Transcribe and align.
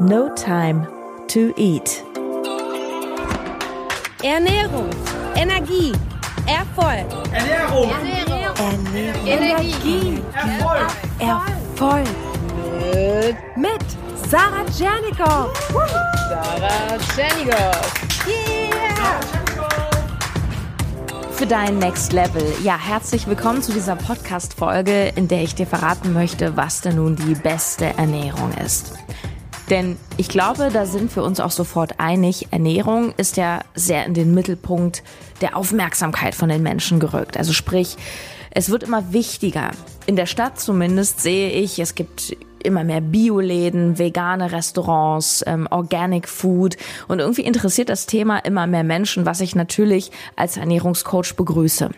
No 0.00 0.28
Time 0.34 0.88
to 1.28 1.52
Eat. 1.56 2.02
Ernährung, 4.24 4.90
Energie, 5.36 5.92
Erfolg. 6.48 7.06
Ernährung, 7.32 7.90
Ernährung, 7.90 8.56
Ernährung. 8.56 9.26
Energie, 9.26 10.20
Erfolg. 10.34 10.86
Erfolg. 11.20 12.08
mit 13.54 13.84
Sarah 14.28 14.64
Tschernikow. 14.66 15.48
Sarah 16.28 16.98
Tschernigow. 17.14 17.94
Yeah! 18.26 19.20
Für 21.30 21.46
dein 21.46 21.78
Next 21.78 22.12
Level. 22.12 22.42
Ja, 22.64 22.76
herzlich 22.76 23.28
willkommen 23.28 23.62
zu 23.62 23.72
dieser 23.72 23.94
Podcast-Folge, 23.94 25.12
in 25.14 25.28
der 25.28 25.42
ich 25.42 25.54
dir 25.54 25.66
verraten 25.68 26.12
möchte, 26.12 26.56
was 26.56 26.80
denn 26.80 26.96
nun 26.96 27.14
die 27.14 27.34
beste 27.36 27.86
Ernährung 27.96 28.52
ist. 28.64 28.92
Denn 29.70 29.96
ich 30.18 30.28
glaube, 30.28 30.70
da 30.72 30.84
sind 30.84 31.14
wir 31.16 31.22
uns 31.22 31.40
auch 31.40 31.50
sofort 31.50 31.98
einig. 31.98 32.48
Ernährung 32.50 33.14
ist 33.16 33.36
ja 33.36 33.60
sehr 33.74 34.04
in 34.04 34.14
den 34.14 34.34
Mittelpunkt 34.34 35.02
der 35.40 35.56
Aufmerksamkeit 35.56 36.34
von 36.34 36.50
den 36.50 36.62
Menschen 36.62 37.00
gerückt. 37.00 37.36
Also 37.36 37.52
sprich, 37.52 37.96
es 38.50 38.68
wird 38.70 38.82
immer 38.82 39.12
wichtiger. 39.12 39.70
In 40.06 40.16
der 40.16 40.26
Stadt 40.26 40.60
zumindest 40.60 41.20
sehe 41.20 41.50
ich, 41.50 41.78
es 41.78 41.94
gibt 41.94 42.36
immer 42.62 42.84
mehr 42.84 43.00
Bioläden, 43.00 43.98
vegane 43.98 44.52
Restaurants, 44.52 45.42
ähm, 45.46 45.66
Organic 45.70 46.28
Food 46.28 46.76
und 47.08 47.20
irgendwie 47.20 47.42
interessiert 47.42 47.88
das 47.88 48.06
Thema 48.06 48.38
immer 48.38 48.66
mehr 48.66 48.84
Menschen, 48.84 49.26
was 49.26 49.40
ich 49.40 49.54
natürlich 49.54 50.10
als 50.36 50.56
Ernährungscoach 50.56 51.34
begrüße. 51.36 51.90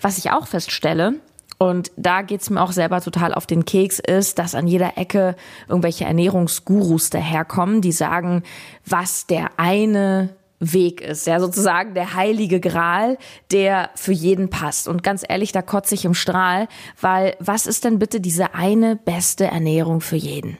Was 0.00 0.18
ich 0.18 0.30
auch 0.30 0.46
feststelle, 0.46 1.14
und 1.58 1.92
da 1.96 2.22
geht's 2.22 2.50
mir 2.50 2.62
auch 2.62 2.72
selber 2.72 3.00
total 3.00 3.34
auf 3.34 3.46
den 3.46 3.64
Keks, 3.64 3.98
ist, 3.98 4.38
dass 4.38 4.54
an 4.54 4.66
jeder 4.66 4.98
Ecke 4.98 5.36
irgendwelche 5.68 6.04
Ernährungsgurus 6.04 7.10
daherkommen, 7.10 7.80
die 7.80 7.92
sagen, 7.92 8.42
was 8.84 9.26
der 9.26 9.58
eine 9.58 10.36
Weg 10.60 11.00
ist, 11.00 11.26
ja, 11.26 11.40
sozusagen 11.40 11.94
der 11.94 12.14
heilige 12.14 12.60
Gral, 12.60 13.18
der 13.50 13.90
für 13.94 14.12
jeden 14.12 14.50
passt. 14.50 14.88
Und 14.88 15.02
ganz 15.02 15.24
ehrlich, 15.28 15.52
da 15.52 15.62
kotze 15.62 15.94
ich 15.94 16.04
im 16.04 16.14
Strahl, 16.14 16.68
weil 17.00 17.36
was 17.40 17.66
ist 17.66 17.84
denn 17.84 17.98
bitte 17.98 18.20
diese 18.20 18.54
eine 18.54 18.96
beste 18.96 19.46
Ernährung 19.46 20.00
für 20.00 20.16
jeden? 20.16 20.58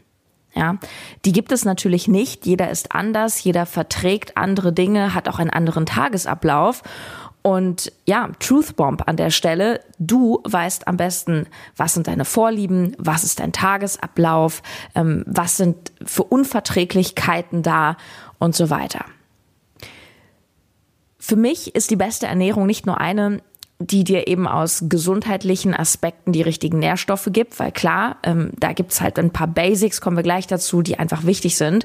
Ja, 0.56 0.77
die 1.25 1.33
gibt 1.33 1.51
es 1.51 1.64
natürlich 1.64 2.06
nicht. 2.06 2.47
Jeder 2.47 2.70
ist 2.70 2.95
anders, 2.95 3.42
jeder 3.42 3.67
verträgt 3.67 4.36
andere 4.36 4.73
Dinge, 4.73 5.12
hat 5.12 5.29
auch 5.29 5.41
einen 5.41 5.51
anderen 5.51 5.84
Tagesablauf. 5.84 6.83
Und 7.47 7.92
ja, 8.06 8.31
Truth 8.41 8.75
Bomb 8.75 9.06
an 9.06 9.19
der 9.19 9.28
Stelle. 9.28 9.81
Du 9.98 10.41
weißt 10.45 10.89
am 10.89 10.97
besten, 10.97 11.47
was 11.77 11.92
sind 11.92 12.06
deine 12.06 12.25
Vorlieben, 12.25 12.97
was 12.98 13.23
ist 13.23 13.39
dein 13.39 13.53
Tagesablauf, 13.53 14.62
ähm, 14.95 15.25
was 15.27 15.59
sind 15.59 15.92
für 16.03 16.25
Unverträglichkeiten 16.25 17.62
da 17.62 17.98
und 18.39 18.56
so 18.56 18.70
weiter. 18.70 19.05
Für 21.19 21.36
mich 21.36 21.75
ist 21.75 21.91
die 21.91 21.97
beste 21.97 22.27
Ernährung 22.27 22.64
nicht 22.64 22.86
nur 22.86 22.98
eine, 22.98 23.42
die 23.79 24.05
dir 24.05 24.27
eben 24.27 24.48
aus 24.48 24.84
gesundheitlichen 24.89 25.75
Aspekten 25.75 26.33
die 26.33 26.42
richtigen 26.42 26.79
Nährstoffe 26.79 27.29
gibt, 27.31 27.58
weil 27.61 27.73
klar, 27.73 28.17
ähm, 28.23 28.53
da 28.58 28.73
gibt's 28.73 29.03
halt 29.03 29.19
ein 29.19 29.33
paar 29.33 29.48
Basics, 29.48 30.01
kommen 30.01 30.17
wir 30.17 30.23
gleich 30.23 30.47
dazu, 30.47 30.81
die 30.81 30.98
einfach 30.98 31.27
wichtig 31.27 31.58
sind, 31.58 31.84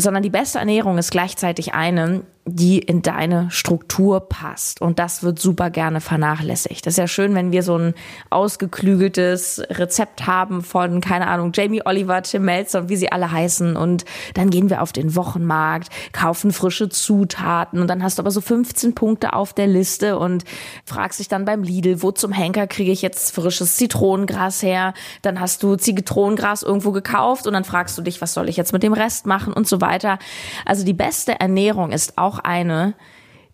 sondern 0.00 0.22
die 0.22 0.30
beste 0.30 0.58
Ernährung 0.58 0.96
ist 0.96 1.10
gleichzeitig 1.10 1.74
eine, 1.74 2.22
die 2.46 2.78
in 2.78 3.00
deine 3.00 3.50
Struktur 3.50 4.20
passt. 4.20 4.82
Und 4.82 4.98
das 4.98 5.22
wird 5.22 5.38
super 5.38 5.70
gerne 5.70 6.00
vernachlässigt. 6.00 6.84
Das 6.86 6.94
ist 6.94 6.98
ja 6.98 7.08
schön, 7.08 7.34
wenn 7.34 7.52
wir 7.52 7.62
so 7.62 7.78
ein 7.78 7.94
ausgeklügeltes 8.28 9.62
Rezept 9.70 10.26
haben 10.26 10.62
von, 10.62 11.00
keine 11.00 11.26
Ahnung, 11.28 11.52
Jamie 11.54 11.82
Oliver, 11.84 12.22
Tim 12.22 12.44
Melzer 12.44 12.80
und 12.80 12.88
wie 12.90 12.96
sie 12.96 13.10
alle 13.10 13.30
heißen. 13.30 13.76
Und 13.76 14.04
dann 14.34 14.50
gehen 14.50 14.68
wir 14.68 14.82
auf 14.82 14.92
den 14.92 15.16
Wochenmarkt, 15.16 15.88
kaufen 16.12 16.52
frische 16.52 16.90
Zutaten 16.90 17.80
und 17.80 17.88
dann 17.88 18.02
hast 18.02 18.18
du 18.18 18.22
aber 18.22 18.30
so 18.30 18.42
15 18.42 18.94
Punkte 18.94 19.32
auf 19.32 19.54
der 19.54 19.66
Liste 19.66 20.18
und 20.18 20.44
fragst 20.84 21.20
dich 21.20 21.28
dann 21.28 21.46
beim 21.46 21.62
Lidl, 21.62 22.02
wo 22.02 22.12
zum 22.12 22.32
Henker 22.32 22.66
kriege 22.66 22.92
ich 22.92 23.00
jetzt 23.00 23.34
frisches 23.34 23.76
Zitronengras 23.76 24.62
her? 24.62 24.92
Dann 25.22 25.40
hast 25.40 25.62
du 25.62 25.76
Zitronengras 25.76 26.62
irgendwo 26.62 26.92
gekauft 26.92 27.46
und 27.46 27.54
dann 27.54 27.64
fragst 27.64 27.96
du 27.96 28.02
dich, 28.02 28.20
was 28.20 28.34
soll 28.34 28.50
ich 28.50 28.56
jetzt 28.56 28.72
mit 28.74 28.82
dem 28.82 28.92
Rest 28.92 29.26
machen 29.26 29.54
und 29.54 29.66
so 29.66 29.80
weiter. 29.80 30.18
Also 30.66 30.84
die 30.84 30.92
beste 30.92 31.40
Ernährung 31.40 31.90
ist 31.90 32.18
auch 32.18 32.33
eine, 32.38 32.94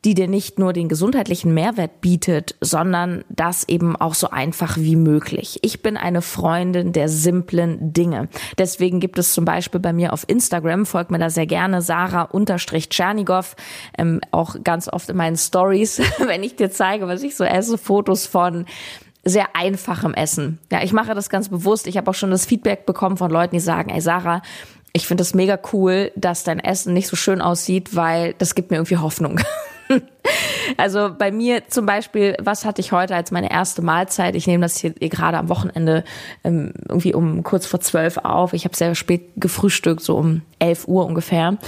die 0.04 0.14
dir 0.14 0.28
nicht 0.28 0.58
nur 0.58 0.72
den 0.72 0.88
gesundheitlichen 0.88 1.52
Mehrwert 1.52 2.00
bietet, 2.00 2.54
sondern 2.60 3.22
das 3.28 3.68
eben 3.68 3.96
auch 3.96 4.14
so 4.14 4.30
einfach 4.30 4.78
wie 4.78 4.96
möglich. 4.96 5.58
Ich 5.62 5.82
bin 5.82 5.96
eine 5.96 6.22
Freundin 6.22 6.92
der 6.92 7.08
simplen 7.08 7.92
Dinge. 7.92 8.28
Deswegen 8.56 9.00
gibt 9.00 9.18
es 9.18 9.34
zum 9.34 9.44
Beispiel 9.44 9.80
bei 9.80 9.92
mir 9.92 10.12
auf 10.12 10.24
Instagram, 10.26 10.86
folgt 10.86 11.10
mir 11.10 11.18
da 11.18 11.28
sehr 11.28 11.46
gerne, 11.46 11.82
Sarah-Tschernigow, 11.82 13.56
ähm, 13.98 14.20
auch 14.30 14.56
ganz 14.64 14.88
oft 14.88 15.10
in 15.10 15.16
meinen 15.16 15.36
Stories, 15.36 16.00
wenn 16.26 16.42
ich 16.42 16.56
dir 16.56 16.70
zeige, 16.70 17.06
was 17.06 17.22
ich 17.22 17.36
so 17.36 17.44
esse, 17.44 17.76
Fotos 17.76 18.26
von 18.26 18.64
sehr 19.22 19.54
einfachem 19.54 20.14
Essen. 20.14 20.58
Ja, 20.72 20.82
ich 20.82 20.94
mache 20.94 21.14
das 21.14 21.28
ganz 21.28 21.50
bewusst. 21.50 21.86
Ich 21.86 21.98
habe 21.98 22.10
auch 22.10 22.14
schon 22.14 22.30
das 22.30 22.46
Feedback 22.46 22.86
bekommen 22.86 23.18
von 23.18 23.30
Leuten, 23.30 23.54
die 23.54 23.60
sagen, 23.60 23.90
ey 23.90 24.00
Sarah, 24.00 24.40
ich 24.92 25.06
finde 25.06 25.22
es 25.22 25.34
mega 25.34 25.58
cool, 25.72 26.12
dass 26.16 26.44
dein 26.44 26.58
Essen 26.58 26.92
nicht 26.92 27.08
so 27.08 27.16
schön 27.16 27.40
aussieht, 27.40 27.94
weil 27.94 28.34
das 28.34 28.54
gibt 28.54 28.70
mir 28.70 28.78
irgendwie 28.78 28.96
Hoffnung. 28.96 29.40
Also 30.76 31.10
bei 31.16 31.32
mir 31.32 31.66
zum 31.68 31.84
Beispiel, 31.84 32.36
was 32.40 32.64
hatte 32.64 32.80
ich 32.80 32.92
heute 32.92 33.16
als 33.16 33.32
meine 33.32 33.50
erste 33.50 33.82
Mahlzeit? 33.82 34.36
Ich 34.36 34.46
nehme 34.46 34.62
das 34.62 34.76
hier 34.76 34.92
gerade 34.92 35.36
am 35.36 35.48
Wochenende 35.48 36.04
ähm, 36.44 36.72
irgendwie 36.88 37.12
um 37.12 37.42
kurz 37.42 37.66
vor 37.66 37.80
zwölf 37.80 38.18
auf. 38.18 38.52
Ich 38.52 38.64
habe 38.64 38.76
sehr 38.76 38.94
spät 38.94 39.32
gefrühstückt, 39.36 40.00
so 40.00 40.16
um 40.16 40.42
elf 40.60 40.86
Uhr 40.86 41.06
ungefähr. 41.06 41.58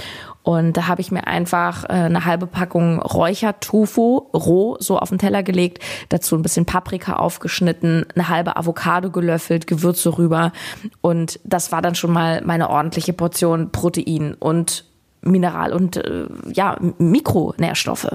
Und 0.43 0.75
da 0.75 0.87
habe 0.87 0.99
ich 0.99 1.09
mir 1.09 1.25
einfach 1.25 1.85
äh, 1.85 1.93
eine 1.93 2.25
halbe 2.25 2.47
Packung 2.47 2.99
Räuchertofu 2.99 4.17
roh 4.33 4.75
so 4.79 4.99
auf 4.99 5.09
den 5.09 5.17
Teller 5.17 5.41
gelegt, 5.41 5.81
dazu 6.09 6.35
ein 6.35 6.41
bisschen 6.41 6.65
Paprika 6.65 7.15
aufgeschnitten, 7.15 8.05
eine 8.13 8.27
halbe 8.27 8.57
Avocado 8.57 9.09
gelöffelt, 9.09 9.67
Gewürze 9.67 10.17
rüber. 10.17 10.51
Und 10.99 11.39
das 11.45 11.71
war 11.71 11.81
dann 11.81 11.95
schon 11.95 12.11
mal 12.11 12.41
meine 12.43 12.69
ordentliche 12.69 13.13
Portion 13.13 13.71
Protein 13.71 14.33
und 14.33 14.85
Mineral 15.21 15.71
und 15.71 15.95
äh, 15.95 16.27
ja, 16.53 16.77
Mikronährstoffe. 16.97 18.09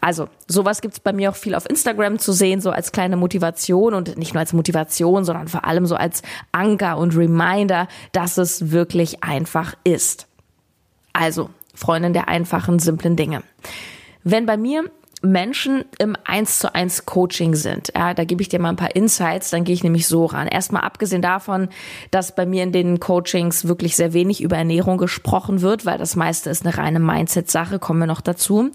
Also, 0.00 0.28
sowas 0.46 0.80
gibt's 0.80 1.00
bei 1.00 1.12
mir 1.12 1.30
auch 1.30 1.36
viel 1.36 1.54
auf 1.54 1.68
Instagram 1.68 2.18
zu 2.18 2.32
sehen, 2.32 2.60
so 2.60 2.70
als 2.70 2.92
kleine 2.92 3.16
Motivation 3.16 3.94
und 3.94 4.16
nicht 4.16 4.34
nur 4.34 4.40
als 4.40 4.52
Motivation, 4.52 5.24
sondern 5.24 5.48
vor 5.48 5.64
allem 5.64 5.86
so 5.86 5.96
als 5.96 6.22
Anker 6.52 6.98
und 6.98 7.16
Reminder, 7.16 7.88
dass 8.12 8.38
es 8.38 8.70
wirklich 8.70 9.24
einfach 9.24 9.74
ist. 9.84 10.27
Also, 11.12 11.50
Freundin 11.74 12.12
der 12.12 12.28
einfachen, 12.28 12.78
simplen 12.78 13.16
Dinge. 13.16 13.42
Wenn 14.24 14.46
bei 14.46 14.56
mir 14.56 14.90
Menschen 15.22 15.84
im 15.98 16.16
1 16.24 16.60
zu 16.60 16.74
1 16.74 17.06
Coaching 17.06 17.54
sind. 17.54 17.92
Ja, 17.94 18.14
da 18.14 18.24
gebe 18.24 18.42
ich 18.42 18.48
dir 18.48 18.60
mal 18.60 18.70
ein 18.70 18.76
paar 18.76 18.94
Insights, 18.94 19.50
dann 19.50 19.64
gehe 19.64 19.74
ich 19.74 19.82
nämlich 19.82 20.06
so 20.06 20.26
ran. 20.26 20.46
Erstmal 20.46 20.82
abgesehen 20.82 21.22
davon, 21.22 21.68
dass 22.10 22.34
bei 22.34 22.46
mir 22.46 22.62
in 22.62 22.72
den 22.72 23.00
Coachings 23.00 23.66
wirklich 23.66 23.96
sehr 23.96 24.12
wenig 24.12 24.40
über 24.40 24.56
Ernährung 24.56 24.98
gesprochen 24.98 25.60
wird, 25.60 25.86
weil 25.86 25.98
das 25.98 26.14
meiste 26.14 26.50
ist 26.50 26.64
eine 26.64 26.78
reine 26.78 27.00
Mindset-Sache, 27.00 27.78
kommen 27.78 28.00
wir 28.00 28.06
noch 28.06 28.20
dazu. 28.20 28.70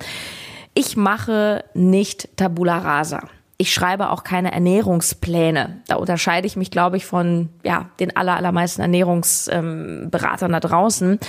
Ich 0.73 0.97
mache 0.97 1.63
nicht 1.73 2.35
Tabula 2.35 2.79
Rasa. 2.79 3.27
Ich 3.57 3.71
schreibe 3.71 4.09
auch 4.09 4.23
keine 4.23 4.51
Ernährungspläne. 4.51 5.81
Da 5.87 5.95
unterscheide 5.95 6.47
ich 6.47 6.57
mich, 6.57 6.71
glaube 6.71 6.97
ich, 6.97 7.05
von 7.05 7.49
ja, 7.63 7.89
den 7.99 8.17
aller, 8.17 8.35
allermeisten 8.35 8.81
Ernährungsberatern 8.81 10.51
da 10.51 10.59
draußen. 10.59 11.19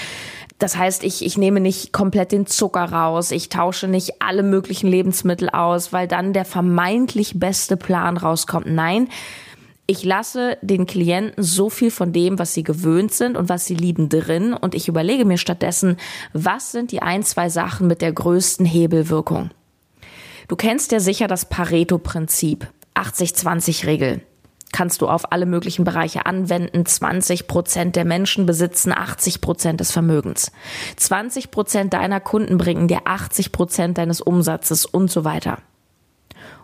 Das 0.64 0.78
heißt, 0.78 1.04
ich, 1.04 1.22
ich 1.22 1.36
nehme 1.36 1.60
nicht 1.60 1.92
komplett 1.92 2.32
den 2.32 2.46
Zucker 2.46 2.84
raus, 2.84 3.32
ich 3.32 3.50
tausche 3.50 3.86
nicht 3.86 4.22
alle 4.22 4.42
möglichen 4.42 4.86
Lebensmittel 4.86 5.50
aus, 5.50 5.92
weil 5.92 6.08
dann 6.08 6.32
der 6.32 6.46
vermeintlich 6.46 7.38
beste 7.38 7.76
Plan 7.76 8.16
rauskommt. 8.16 8.64
Nein, 8.68 9.10
ich 9.86 10.04
lasse 10.04 10.56
den 10.62 10.86
Klienten 10.86 11.44
so 11.44 11.68
viel 11.68 11.90
von 11.90 12.14
dem, 12.14 12.38
was 12.38 12.54
sie 12.54 12.62
gewöhnt 12.62 13.12
sind 13.12 13.36
und 13.36 13.50
was 13.50 13.66
sie 13.66 13.74
lieben 13.74 14.08
drin 14.08 14.54
und 14.54 14.74
ich 14.74 14.88
überlege 14.88 15.26
mir 15.26 15.36
stattdessen, 15.36 15.98
was 16.32 16.72
sind 16.72 16.92
die 16.92 17.02
ein, 17.02 17.24
zwei 17.24 17.50
Sachen 17.50 17.86
mit 17.86 18.00
der 18.00 18.14
größten 18.14 18.64
Hebelwirkung. 18.64 19.50
Du 20.48 20.56
kennst 20.56 20.92
ja 20.92 21.00
sicher 21.00 21.28
das 21.28 21.44
Pareto-Prinzip, 21.44 22.66
80-20-Regel 22.94 24.22
kannst 24.74 25.02
du 25.02 25.08
auf 25.08 25.32
alle 25.32 25.46
möglichen 25.46 25.84
Bereiche 25.84 26.26
anwenden. 26.26 26.84
20 26.84 27.46
Prozent 27.46 27.94
der 27.94 28.04
Menschen 28.04 28.44
besitzen 28.44 28.92
80 28.92 29.40
Prozent 29.40 29.78
des 29.78 29.92
Vermögens. 29.92 30.50
20 30.96 31.52
Prozent 31.52 31.94
deiner 31.94 32.18
Kunden 32.18 32.58
bringen 32.58 32.88
dir 32.88 33.02
80 33.04 33.52
Prozent 33.52 33.98
deines 33.98 34.20
Umsatzes 34.20 34.84
und 34.84 35.12
so 35.12 35.24
weiter. 35.24 35.58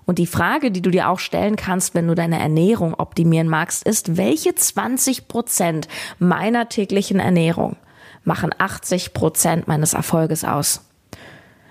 Und 0.07 0.19
die 0.19 0.27
Frage, 0.27 0.73
die 0.73 0.83
du 0.83 0.91
dir 0.91 1.09
auch 1.09 1.21
stellen 1.21 1.55
kannst, 1.55 1.95
wenn 1.95 2.09
du 2.09 2.17
deine 2.17 2.41
Ernährung 2.41 2.95
optimieren 2.95 3.49
magst, 3.49 3.87
ist, 3.87 4.17
welche 4.17 4.57
20 4.57 5.29
Prozent 5.29 5.87
meiner 6.19 6.69
täglichen 6.69 7.21
Ernährung 7.21 7.77
machen 8.25 8.51
80 8.59 9.15
Prozent 9.15 9.69
meines 9.69 9.95
Erfolges 9.95 10.45
aus? 10.45 10.90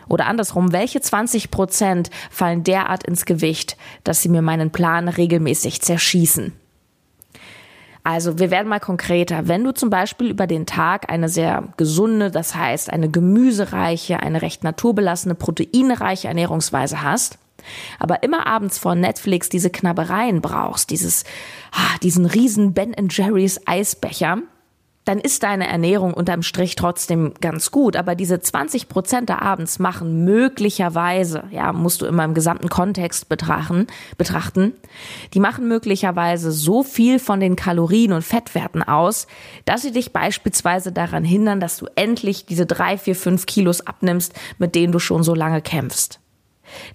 Oder 0.09 0.25
andersrum, 0.25 0.71
welche 0.73 0.99
20 0.99 1.51
Prozent 1.51 2.09
fallen 2.29 2.63
derart 2.63 3.03
ins 3.03 3.25
Gewicht, 3.25 3.77
dass 4.03 4.21
sie 4.21 4.29
mir 4.29 4.41
meinen 4.41 4.71
Plan 4.71 5.07
regelmäßig 5.07 5.81
zerschießen? 5.81 6.53
Also 8.03 8.39
wir 8.39 8.49
werden 8.49 8.67
mal 8.67 8.79
konkreter. 8.79 9.47
Wenn 9.47 9.63
du 9.63 9.71
zum 9.71 9.89
Beispiel 9.89 10.29
über 10.29 10.47
den 10.47 10.65
Tag 10.65 11.11
eine 11.11 11.29
sehr 11.29 11.65
gesunde, 11.77 12.31
das 12.31 12.55
heißt 12.55 12.91
eine 12.91 13.09
gemüsereiche, 13.09 14.19
eine 14.19 14.41
recht 14.41 14.63
naturbelassene, 14.63 15.35
proteinreiche 15.35 16.27
Ernährungsweise 16.27 17.03
hast, 17.03 17.37
aber 17.99 18.23
immer 18.23 18.47
abends 18.47 18.79
vor 18.79 18.95
Netflix 18.95 19.49
diese 19.49 19.69
Knabbereien 19.69 20.41
brauchst, 20.41 20.89
dieses, 20.89 21.23
ah, 21.71 21.97
diesen 22.01 22.25
riesen 22.25 22.73
Ben 22.73 22.95
Jerry's 23.09 23.61
Eisbecher, 23.65 24.39
dann 25.09 25.19
ist 25.19 25.41
deine 25.41 25.67
Ernährung 25.67 26.13
unterm 26.13 26.43
Strich 26.43 26.75
trotzdem 26.75 27.33
ganz 27.41 27.71
gut. 27.71 27.95
Aber 27.95 28.13
diese 28.13 28.41
20 28.41 28.89
Prozent 28.89 29.31
da 29.31 29.39
abends 29.39 29.79
machen 29.79 30.23
möglicherweise, 30.23 31.45
ja, 31.49 31.73
musst 31.73 32.01
du 32.01 32.05
immer 32.05 32.23
im 32.25 32.35
gesamten 32.35 32.69
Kontext 32.69 33.27
betrachten, 33.27 33.87
betrachten, 34.19 34.73
die 35.33 35.39
machen 35.39 35.67
möglicherweise 35.67 36.51
so 36.51 36.83
viel 36.83 37.17
von 37.17 37.39
den 37.39 37.55
Kalorien 37.55 38.13
und 38.13 38.21
Fettwerten 38.21 38.83
aus, 38.83 39.25
dass 39.65 39.81
sie 39.81 39.91
dich 39.91 40.13
beispielsweise 40.13 40.91
daran 40.91 41.23
hindern, 41.23 41.59
dass 41.59 41.77
du 41.77 41.87
endlich 41.95 42.45
diese 42.45 42.67
drei, 42.67 42.95
vier, 42.99 43.15
fünf 43.15 43.47
Kilos 43.47 43.81
abnimmst, 43.81 44.33
mit 44.59 44.75
denen 44.75 44.93
du 44.93 44.99
schon 44.99 45.23
so 45.23 45.33
lange 45.33 45.63
kämpfst. 45.63 46.19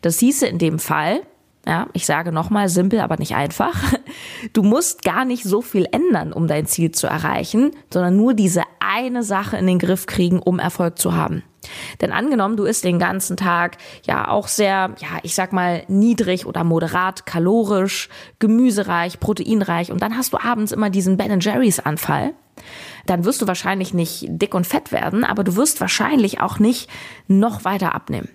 Das 0.03 0.21
hieße 0.21 0.47
in 0.47 0.59
dem 0.59 0.79
Fall, 0.79 1.23
ja, 1.67 1.89
ich 1.95 2.07
sage 2.07 2.31
nochmal, 2.31 2.69
simpel, 2.69 3.01
aber 3.01 3.17
nicht 3.17 3.35
einfach. 3.35 3.75
Du 4.53 4.63
musst 4.63 5.03
gar 5.03 5.25
nicht 5.25 5.45
so 5.45 5.63
viel 5.63 5.87
ändern, 5.91 6.33
um 6.33 6.47
dein 6.47 6.67
Ziel 6.67 6.91
zu 6.93 7.07
erreichen, 7.07 7.73
sondern 7.91 8.17
nur 8.17 8.35
diese 8.35 8.63
eine 8.79 9.23
Sache 9.23 9.57
in 9.57 9.67
den 9.67 9.79
Griff 9.79 10.07
kriegen, 10.07 10.41
um 10.41 10.59
Erfolg 10.59 10.99
zu 10.99 11.15
haben. 11.15 11.43
Denn 12.01 12.13
angenommen, 12.13 12.57
du 12.57 12.65
isst 12.65 12.85
den 12.85 12.99
ganzen 12.99 13.37
Tag 13.37 13.79
ja 14.07 14.29
auch 14.29 14.49
sehr, 14.49 14.95
ja, 15.01 15.19
ich 15.23 15.35
sag 15.35 15.53
mal, 15.53 15.83
niedrig 15.89 16.47
oder 16.47 16.63
moderat 16.63 17.27
kalorisch, 17.27 18.09
gemüsereich, 18.39 19.19
proteinreich 19.19 19.91
und 19.91 20.03
dann 20.03 20.17
hast 20.17 20.33
du 20.33 20.39
abends 20.39 20.73
immer 20.73 20.91
diesen 20.91 21.17
Ben 21.17 21.41
Jerry's 21.41 21.81
Anfall, 21.81 22.35
dann 23.07 23.25
wirst 23.25 23.43
du 23.43 23.47
wahrscheinlich 23.47 23.95
nicht 23.95 24.27
dick 24.29 24.55
und 24.55 24.67
fett 24.67 24.93
werden, 24.93 25.25
aber 25.25 25.45
du 25.45 25.57
wirst 25.57 25.81
wahrscheinlich 25.81 26.41
auch 26.41 26.59
nicht 26.59 26.89
noch 27.27 27.65
weiter 27.65 27.95
abnehmen. 27.95 28.29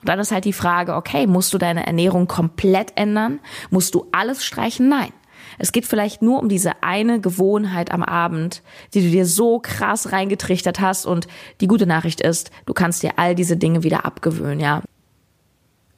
Und 0.00 0.08
dann 0.08 0.18
ist 0.18 0.30
halt 0.30 0.44
die 0.44 0.52
Frage, 0.52 0.94
okay, 0.94 1.26
musst 1.26 1.52
du 1.52 1.58
deine 1.58 1.86
Ernährung 1.86 2.28
komplett 2.28 2.92
ändern? 2.96 3.40
Musst 3.70 3.94
du 3.94 4.06
alles 4.12 4.44
streichen? 4.44 4.88
Nein. 4.88 5.12
Es 5.58 5.72
geht 5.72 5.86
vielleicht 5.86 6.22
nur 6.22 6.38
um 6.40 6.48
diese 6.48 6.82
eine 6.82 7.20
Gewohnheit 7.20 7.90
am 7.90 8.02
Abend, 8.02 8.62
die 8.94 9.02
du 9.02 9.10
dir 9.10 9.26
so 9.26 9.58
krass 9.58 10.12
reingetrichtert 10.12 10.80
hast. 10.80 11.06
Und 11.06 11.26
die 11.60 11.66
gute 11.66 11.86
Nachricht 11.86 12.20
ist, 12.20 12.50
du 12.66 12.74
kannst 12.74 13.02
dir 13.02 13.12
all 13.16 13.34
diese 13.34 13.56
Dinge 13.56 13.82
wieder 13.82 14.04
abgewöhnen, 14.04 14.60
ja. 14.60 14.82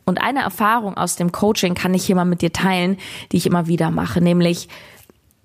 Und 0.06 0.20
eine 0.20 0.40
Erfahrung 0.40 0.96
aus 0.96 1.16
dem 1.16 1.30
Coaching 1.30 1.74
kann 1.74 1.94
ich 1.94 2.04
hier 2.04 2.16
mal 2.16 2.24
mit 2.24 2.42
dir 2.42 2.52
teilen, 2.52 2.96
die 3.30 3.36
ich 3.36 3.46
immer 3.46 3.66
wieder 3.66 3.90
mache, 3.90 4.20
nämlich 4.20 4.68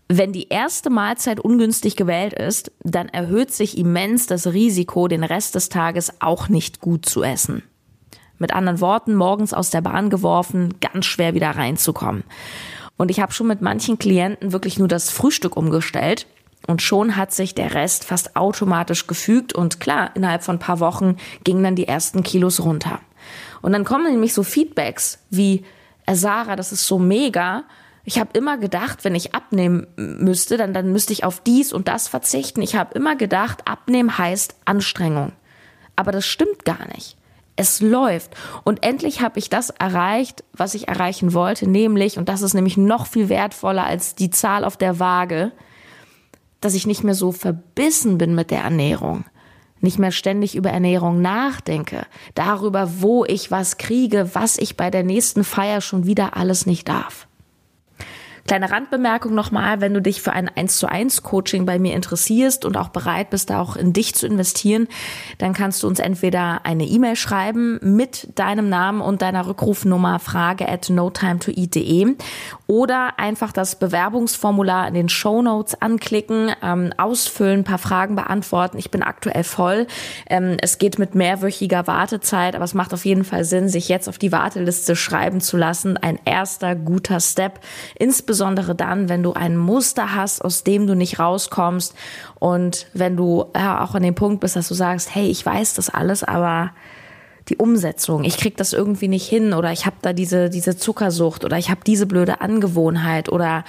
wenn 0.07 0.31
die 0.31 0.49
erste 0.49 0.89
Mahlzeit 0.89 1.39
ungünstig 1.39 1.95
gewählt 1.95 2.33
ist, 2.33 2.71
dann 2.83 3.09
erhöht 3.09 3.51
sich 3.51 3.77
immens 3.77 4.27
das 4.27 4.47
Risiko, 4.47 5.07
den 5.07 5.23
Rest 5.23 5.55
des 5.55 5.69
Tages 5.69 6.21
auch 6.21 6.47
nicht 6.47 6.79
gut 6.79 7.07
zu 7.07 7.23
essen. 7.23 7.63
Mit 8.37 8.53
anderen 8.53 8.81
Worten, 8.81 9.15
morgens 9.15 9.53
aus 9.53 9.69
der 9.69 9.81
Bahn 9.81 10.09
geworfen, 10.09 10.75
ganz 10.81 11.05
schwer 11.05 11.33
wieder 11.33 11.51
reinzukommen. 11.51 12.23
Und 12.97 13.11
ich 13.11 13.19
habe 13.19 13.33
schon 13.33 13.47
mit 13.47 13.61
manchen 13.61 13.99
Klienten 13.99 14.51
wirklich 14.51 14.79
nur 14.79 14.87
das 14.87 15.09
Frühstück 15.09 15.57
umgestellt. 15.57 16.27
Und 16.67 16.81
schon 16.81 17.15
hat 17.15 17.31
sich 17.31 17.53
der 17.53 17.73
Rest 17.73 18.05
fast 18.05 18.35
automatisch 18.35 19.07
gefügt. 19.07 19.53
Und 19.53 19.79
klar, 19.79 20.11
innerhalb 20.15 20.43
von 20.43 20.55
ein 20.55 20.59
paar 20.59 20.79
Wochen 20.79 21.17
gingen 21.43 21.63
dann 21.63 21.75
die 21.75 21.87
ersten 21.87 22.23
Kilos 22.23 22.63
runter. 22.63 22.99
Und 23.61 23.73
dann 23.73 23.83
kommen 23.83 24.11
nämlich 24.11 24.33
so 24.33 24.43
Feedbacks 24.43 25.19
wie, 25.29 25.63
äh, 26.05 26.15
Sarah, 26.15 26.55
das 26.55 26.71
ist 26.71 26.87
so 26.87 26.99
mega. 26.99 27.63
Ich 28.03 28.19
habe 28.19 28.37
immer 28.37 28.57
gedacht, 28.57 29.03
wenn 29.03 29.15
ich 29.15 29.33
abnehmen 29.33 29.87
müsste, 29.95 30.57
dann, 30.57 30.73
dann 30.73 30.91
müsste 30.91 31.13
ich 31.13 31.23
auf 31.23 31.39
dies 31.39 31.73
und 31.73 31.87
das 31.87 32.07
verzichten. 32.07 32.61
Ich 32.61 32.75
habe 32.75 32.93
immer 32.93 33.15
gedacht, 33.15 33.67
abnehmen 33.67 34.17
heißt 34.17 34.55
Anstrengung. 34.65 35.31
Aber 35.95 36.11
das 36.11 36.25
stimmt 36.25 36.65
gar 36.65 36.87
nicht. 36.93 37.17
Es 37.55 37.81
läuft. 37.81 38.35
Und 38.63 38.83
endlich 38.83 39.21
habe 39.21 39.39
ich 39.39 39.49
das 39.49 39.69
erreicht, 39.69 40.43
was 40.53 40.73
ich 40.73 40.87
erreichen 40.87 41.33
wollte, 41.33 41.69
nämlich, 41.69 42.17
und 42.17 42.27
das 42.27 42.41
ist 42.41 42.53
nämlich 42.53 42.77
noch 42.77 43.07
viel 43.07 43.29
wertvoller 43.29 43.85
als 43.85 44.15
die 44.15 44.29
Zahl 44.29 44.65
auf 44.65 44.75
der 44.77 44.99
Waage, 44.99 45.51
dass 46.59 46.73
ich 46.73 46.87
nicht 46.87 47.03
mehr 47.03 47.15
so 47.15 47.31
verbissen 47.31 48.17
bin 48.17 48.35
mit 48.35 48.51
der 48.51 48.61
Ernährung, 48.61 49.25
nicht 49.79 49.99
mehr 49.99 50.11
ständig 50.11 50.55
über 50.55 50.71
Ernährung 50.71 51.21
nachdenke, 51.21 52.05
darüber, 52.33 53.01
wo 53.01 53.23
ich 53.23 53.51
was 53.51 53.77
kriege, 53.77 54.31
was 54.33 54.57
ich 54.57 54.75
bei 54.75 54.89
der 54.89 55.03
nächsten 55.03 55.43
Feier 55.43 55.79
schon 55.79 56.05
wieder 56.05 56.35
alles 56.35 56.65
nicht 56.65 56.89
darf. 56.89 57.27
Kleine 58.47 58.69
Randbemerkung 58.69 59.33
nochmal, 59.33 59.81
wenn 59.81 59.95
du 59.95 60.03
dich 60.03 60.21
für 60.21 60.31
ein 60.31 60.47
1 60.47 60.77
zu 60.77 60.87
1 60.87 61.23
Coaching 61.23 61.65
bei 61.65 61.79
mir 61.79 61.95
interessierst 61.95 62.63
und 62.63 62.77
auch 62.77 62.89
bereit 62.89 63.31
bist, 63.31 63.49
da 63.49 63.59
auch 63.59 63.75
in 63.75 63.91
dich 63.91 64.13
zu 64.13 64.27
investieren, 64.27 64.87
dann 65.39 65.53
kannst 65.53 65.81
du 65.81 65.87
uns 65.87 65.97
entweder 65.97 66.63
eine 66.63 66.85
E-Mail 66.85 67.15
schreiben 67.15 67.79
mit 67.81 68.29
deinem 68.35 68.69
Namen 68.69 69.01
und 69.01 69.23
deiner 69.23 69.47
Rückrufnummer 69.47 70.19
frage 70.19 70.69
at 70.69 70.91
notimetoeat.de 70.91 72.15
oder 72.67 73.19
einfach 73.19 73.51
das 73.51 73.75
Bewerbungsformular 73.75 74.87
in 74.87 74.93
den 74.93 75.09
Show 75.09 75.41
Notes 75.41 75.81
anklicken, 75.81 76.51
ähm, 76.61 76.93
ausfüllen, 76.97 77.61
ein 77.61 77.63
paar 77.63 77.77
Fragen 77.77 78.15
beantworten. 78.15 78.77
Ich 78.77 78.91
bin 78.91 79.03
aktuell 79.03 79.43
voll. 79.43 79.87
Ähm, 80.27 80.57
es 80.61 80.77
geht 80.77 80.99
mit 80.99 81.15
mehrwöchiger 81.15 81.87
Wartezeit, 81.87 82.55
aber 82.55 82.65
es 82.65 82.73
macht 82.73 82.93
auf 82.93 83.05
jeden 83.05 83.23
Fall 83.23 83.43
Sinn, 83.43 83.69
sich 83.69 83.89
jetzt 83.89 84.09
auf 84.09 84.17
die 84.17 84.31
Warteliste 84.31 84.95
schreiben 84.95 85.41
zu 85.41 85.57
lassen. 85.57 85.97
Ein 85.97 86.19
erster 86.25 86.75
guter 86.75 87.19
Step, 87.19 87.59
insbesondere 87.95 88.45
insbesondere 88.45 88.75
dann, 88.75 89.09
wenn 89.09 89.23
du 89.23 89.33
ein 89.33 89.57
Muster 89.57 90.15
hast, 90.15 90.43
aus 90.43 90.63
dem 90.63 90.87
du 90.87 90.95
nicht 90.95 91.19
rauskommst 91.19 91.95
und 92.35 92.87
wenn 92.93 93.15
du 93.15 93.45
ja, 93.55 93.83
auch 93.83 93.95
an 93.95 94.03
dem 94.03 94.15
Punkt 94.15 94.41
bist, 94.41 94.55
dass 94.55 94.67
du 94.67 94.73
sagst, 94.73 95.13
hey, 95.13 95.27
ich 95.27 95.45
weiß 95.45 95.73
das 95.75 95.89
alles, 95.89 96.23
aber 96.23 96.71
die 97.49 97.57
Umsetzung, 97.57 98.23
ich 98.23 98.37
krieg 98.37 98.57
das 98.57 98.73
irgendwie 98.73 99.07
nicht 99.07 99.27
hin 99.27 99.53
oder 99.53 99.71
ich 99.71 99.85
habe 99.85 99.97
da 100.01 100.13
diese 100.13 100.49
diese 100.49 100.77
Zuckersucht 100.77 101.45
oder 101.45 101.57
ich 101.57 101.69
habe 101.69 101.81
diese 101.85 102.05
blöde 102.05 102.41
Angewohnheit 102.41 103.29
oder 103.29 103.63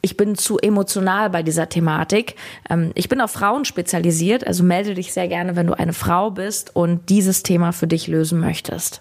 ich 0.00 0.16
bin 0.16 0.34
zu 0.34 0.58
emotional 0.58 1.30
bei 1.30 1.42
dieser 1.42 1.68
Thematik. 1.68 2.34
Ähm, 2.68 2.90
ich 2.94 3.08
bin 3.08 3.20
auf 3.20 3.30
Frauen 3.30 3.64
spezialisiert, 3.64 4.46
also 4.46 4.64
melde 4.64 4.94
dich 4.94 5.12
sehr 5.12 5.28
gerne, 5.28 5.54
wenn 5.54 5.66
du 5.66 5.78
eine 5.78 5.92
Frau 5.92 6.30
bist 6.30 6.74
und 6.74 7.08
dieses 7.08 7.42
Thema 7.42 7.72
für 7.72 7.86
dich 7.86 8.08
lösen 8.08 8.40
möchtest. 8.40 9.00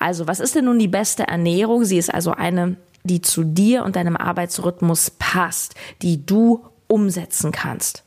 Also, 0.00 0.26
was 0.26 0.40
ist 0.40 0.56
denn 0.56 0.64
nun 0.64 0.80
die 0.80 0.88
beste 0.88 1.28
Ernährung? 1.28 1.84
Sie 1.84 1.98
ist 1.98 2.12
also 2.12 2.32
eine 2.32 2.76
die 3.04 3.20
zu 3.20 3.44
dir 3.44 3.84
und 3.84 3.96
deinem 3.96 4.16
Arbeitsrhythmus 4.16 5.10
passt, 5.10 5.74
die 6.02 6.24
du 6.24 6.64
umsetzen 6.86 7.52
kannst. 7.52 8.04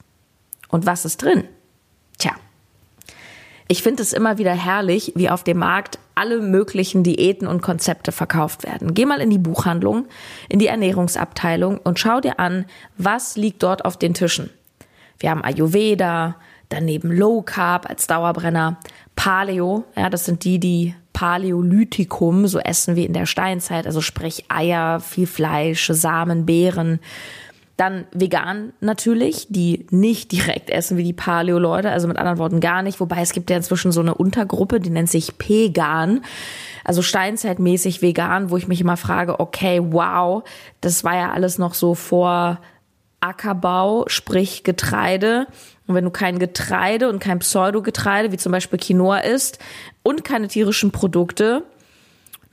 Und 0.70 0.86
was 0.86 1.06
ist 1.06 1.22
drin? 1.22 1.46
Ich 3.68 3.82
finde 3.82 4.04
es 4.04 4.14
immer 4.14 4.38
wieder 4.38 4.54
herrlich, 4.54 5.14
wie 5.16 5.30
auf 5.30 5.44
dem 5.44 5.58
Markt 5.58 5.98
alle 6.14 6.40
möglichen 6.40 7.04
Diäten 7.04 7.48
und 7.48 7.62
Konzepte 7.62 8.12
verkauft 8.12 8.64
werden. 8.64 8.94
Geh 8.94 9.06
mal 9.06 9.22
in 9.22 9.32
die 9.32 9.40
Buchhandlung, 9.40 10.06
in 10.50 10.60
die 10.60 10.68
Ernährungsabteilung 10.68 11.80
und 11.80 12.00
schau 12.00 12.22
dir 12.22 12.40
an, 12.40 12.66
was 12.98 13.36
liegt 13.36 13.64
dort 13.64 13.84
auf 13.84 13.98
den 13.98 14.14
Tischen. 14.14 14.52
Wir 15.20 15.32
haben 15.32 15.44
Ayurveda, 15.44 16.36
daneben 16.70 17.12
Low 17.12 17.42
Carb 17.42 17.90
als 17.90 18.08
Dauerbrenner, 18.08 18.78
Paleo, 19.16 19.86
ja, 19.96 20.10
das 20.10 20.26
sind 20.26 20.44
die, 20.44 20.60
die 20.60 20.96
Paläolithikum, 21.14 22.48
so 22.48 22.60
essen 22.60 22.96
wie 22.96 23.06
in 23.06 23.14
der 23.14 23.26
Steinzeit, 23.26 23.88
also 23.88 24.02
sprich 24.02 24.46
Eier, 24.50 25.00
viel 25.00 25.28
Fleisch, 25.28 25.90
Samen, 25.92 26.46
Beeren. 26.46 27.00
Dann 27.78 28.06
vegan 28.14 28.72
natürlich, 28.80 29.48
die 29.50 29.86
nicht 29.90 30.32
direkt 30.32 30.70
essen 30.70 30.96
wie 30.96 31.04
die 31.04 31.14
Paleo-Leute, 31.14 31.92
also 31.92 32.08
mit 32.08 32.18
anderen 32.18 32.38
Worten 32.38 32.62
gar 32.62 32.82
nicht. 32.82 33.02
Wobei 33.02 33.22
es 33.22 33.34
gibt 33.34 33.50
ja 33.50 33.58
inzwischen 33.58 33.92
so 33.92 34.00
eine 34.00 34.16
Untergruppe, 34.16 34.80
die 34.80 34.90
nennt 34.90 35.10
sich 35.10 35.38
Pegan, 35.38 36.22
also 36.86 37.02
steinzeitmäßig 37.02 38.02
vegan, 38.02 38.50
wo 38.50 38.58
ich 38.58 38.70
mich 38.70 38.80
immer 38.80 38.96
frage, 38.96 39.40
okay, 39.42 39.82
wow, 39.84 40.44
das 40.80 41.04
war 41.04 41.16
ja 41.16 41.32
alles 41.32 41.58
noch 41.58 41.74
so 41.74 41.96
vor 41.96 42.60
Ackerbau, 43.20 44.06
sprich 44.08 44.64
Getreide. 44.64 45.48
Und 45.88 45.96
wenn 45.96 46.06
du 46.06 46.12
kein 46.12 46.40
Getreide 46.40 47.10
und 47.10 47.20
kein 47.20 47.40
Pseudogetreide, 47.40 48.32
wie 48.32 48.38
zum 48.38 48.52
Beispiel 48.52 48.80
Quinoa 48.80 49.18
isst, 49.20 49.60
und 50.02 50.24
keine 50.24 50.48
tierischen 50.48 50.92
Produkte, 50.92 51.64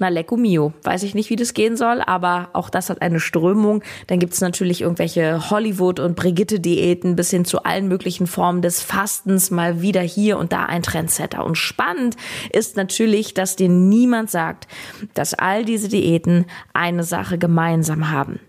na 0.02 0.09
lecco 0.09 0.37
mio. 0.37 0.73
Weiß 0.82 1.02
ich 1.04 1.14
nicht, 1.14 1.30
wie 1.30 1.37
das 1.37 1.54
gehen 1.54 1.76
soll, 1.76 2.02
aber 2.02 2.50
auch 2.52 2.68
das 2.68 2.90
hat 2.90 3.00
eine 3.00 3.21
Strömung. 3.21 3.82
Dann 4.09 4.18
gibt's 4.18 4.40
natürlich 4.40 4.82
irgendwelche 4.82 5.50
Hollywood- 5.50 6.00
und 6.00 6.16
Brigitte-Diäten 6.16 7.16
bis 7.16 7.30
hin 7.30 7.44
zu 7.44 7.62
allen 7.62 7.88
möglichen 7.88 8.26
Formen 8.26 8.62
des 8.62 8.82
Fastens, 8.82 9.50
mal 9.50 9.80
wieder 9.80 10.02
hier 10.02 10.38
und 10.38 10.52
da 10.52 10.66
ein 10.66 10.82
Trendsetter. 10.82 11.44
Und 11.44 11.56
spannend 11.56 12.16
ist 12.52 12.76
natürlich, 12.76 13.32
dass 13.32 13.56
dir 13.56 13.68
niemand 13.68 14.30
sagt, 14.30 14.66
dass 15.14 15.35
all 15.35 15.64
diese 15.64 15.88
Diäten 15.88 16.47
eine 16.73 17.04
Sache 17.04 17.38
gemeinsam 17.38 18.11
haben. 18.11 18.40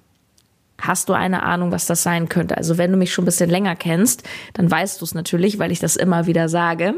Hast 0.81 1.07
du 1.07 1.13
eine 1.13 1.43
Ahnung, 1.43 1.71
was 1.71 1.85
das 1.85 2.03
sein 2.03 2.27
könnte? 2.27 2.57
Also 2.57 2.77
wenn 2.77 2.91
du 2.91 2.97
mich 2.97 3.13
schon 3.13 3.23
ein 3.23 3.25
bisschen 3.25 3.49
länger 3.49 3.75
kennst, 3.75 4.23
dann 4.53 4.69
weißt 4.69 4.99
du 4.99 5.05
es 5.05 5.13
natürlich, 5.13 5.59
weil 5.59 5.71
ich 5.71 5.79
das 5.79 5.95
immer 5.95 6.25
wieder 6.25 6.49
sage. 6.49 6.95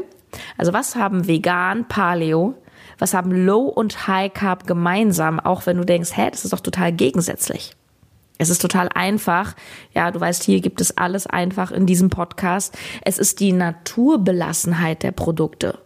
Also 0.58 0.72
was 0.72 0.96
haben 0.96 1.28
vegan, 1.28 1.86
Paleo, 1.86 2.54
was 2.98 3.14
haben 3.14 3.30
Low 3.30 3.64
und 3.64 4.06
High 4.08 4.32
Carb 4.32 4.66
gemeinsam, 4.66 5.40
auch 5.40 5.66
wenn 5.66 5.76
du 5.76 5.84
denkst, 5.84 6.16
hä, 6.16 6.28
das 6.30 6.44
ist 6.44 6.52
doch 6.52 6.60
total 6.60 6.92
gegensätzlich. 6.92 7.74
Es 8.38 8.50
ist 8.50 8.60
total 8.60 8.88
einfach. 8.94 9.54
Ja, 9.94 10.10
du 10.10 10.20
weißt, 10.20 10.42
hier 10.42 10.60
gibt 10.60 10.80
es 10.80 10.96
alles 10.96 11.26
einfach 11.26 11.72
in 11.72 11.86
diesem 11.86 12.10
Podcast. 12.10 12.76
Es 13.02 13.18
ist 13.18 13.40
die 13.40 13.52
Naturbelassenheit 13.52 15.02
der 15.02 15.12
Produkte. 15.12 15.78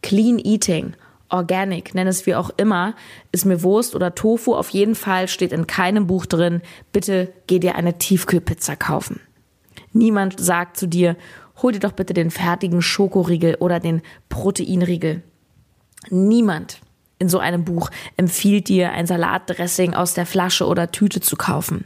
Clean 0.00 0.38
Eating, 0.38 0.94
Organic, 1.28 1.94
nenn 1.94 2.06
es 2.06 2.26
wie 2.26 2.34
auch 2.34 2.50
immer, 2.56 2.94
ist 3.32 3.46
mir 3.46 3.62
Wurst 3.62 3.94
oder 3.94 4.14
Tofu. 4.14 4.54
Auf 4.54 4.70
jeden 4.70 4.94
Fall 4.94 5.28
steht 5.28 5.52
in 5.52 5.66
keinem 5.66 6.06
Buch 6.06 6.26
drin, 6.26 6.60
bitte 6.92 7.32
geh 7.46 7.58
dir 7.58 7.74
eine 7.74 7.98
Tiefkühlpizza 7.98 8.76
kaufen. 8.76 9.20
Niemand 9.92 10.38
sagt 10.38 10.76
zu 10.76 10.86
dir, 10.86 11.16
hol 11.62 11.72
dir 11.72 11.80
doch 11.80 11.92
bitte 11.92 12.14
den 12.14 12.30
fertigen 12.30 12.82
Schokoriegel 12.82 13.56
oder 13.56 13.80
den 13.80 14.02
Proteinriegel. 14.28 15.22
Niemand 16.10 16.80
in 17.18 17.28
so 17.28 17.38
einem 17.38 17.64
Buch 17.64 17.90
empfiehlt 18.16 18.68
dir, 18.68 18.90
ein 18.90 19.06
Salatdressing 19.06 19.94
aus 19.94 20.12
der 20.12 20.26
Flasche 20.26 20.66
oder 20.66 20.90
Tüte 20.90 21.20
zu 21.20 21.36
kaufen. 21.36 21.84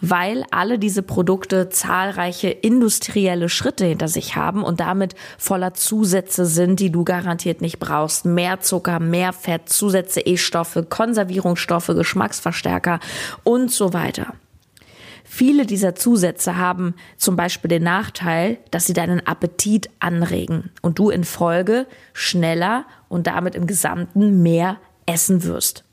Weil 0.00 0.44
alle 0.50 0.78
diese 0.78 1.02
Produkte 1.02 1.68
zahlreiche 1.68 2.48
industrielle 2.48 3.48
Schritte 3.48 3.84
hinter 3.84 4.08
sich 4.08 4.34
haben 4.34 4.64
und 4.64 4.80
damit 4.80 5.14
voller 5.38 5.74
Zusätze 5.74 6.46
sind, 6.46 6.80
die 6.80 6.90
du 6.90 7.04
garantiert 7.04 7.60
nicht 7.60 7.78
brauchst. 7.78 8.24
Mehr 8.24 8.60
Zucker, 8.60 8.98
mehr 8.98 9.32
Fett, 9.32 9.68
Zusätze, 9.68 10.20
E-Stoffe, 10.22 10.82
Konservierungsstoffe, 10.82 11.88
Geschmacksverstärker 11.88 12.98
und 13.44 13.70
so 13.70 13.92
weiter. 13.92 14.34
Viele 15.32 15.64
dieser 15.64 15.94
Zusätze 15.94 16.56
haben 16.56 16.96
zum 17.16 17.36
Beispiel 17.36 17.68
den 17.68 17.84
Nachteil, 17.84 18.58
dass 18.72 18.86
sie 18.86 18.94
deinen 18.94 19.24
Appetit 19.28 19.88
anregen 20.00 20.72
und 20.82 20.98
du 20.98 21.08
in 21.08 21.22
Folge 21.22 21.86
schneller 22.12 22.84
und 23.08 23.28
damit 23.28 23.54
im 23.54 23.68
Gesamten 23.68 24.42
mehr 24.42 24.78
essen 25.06 25.44
wirst. 25.44 25.84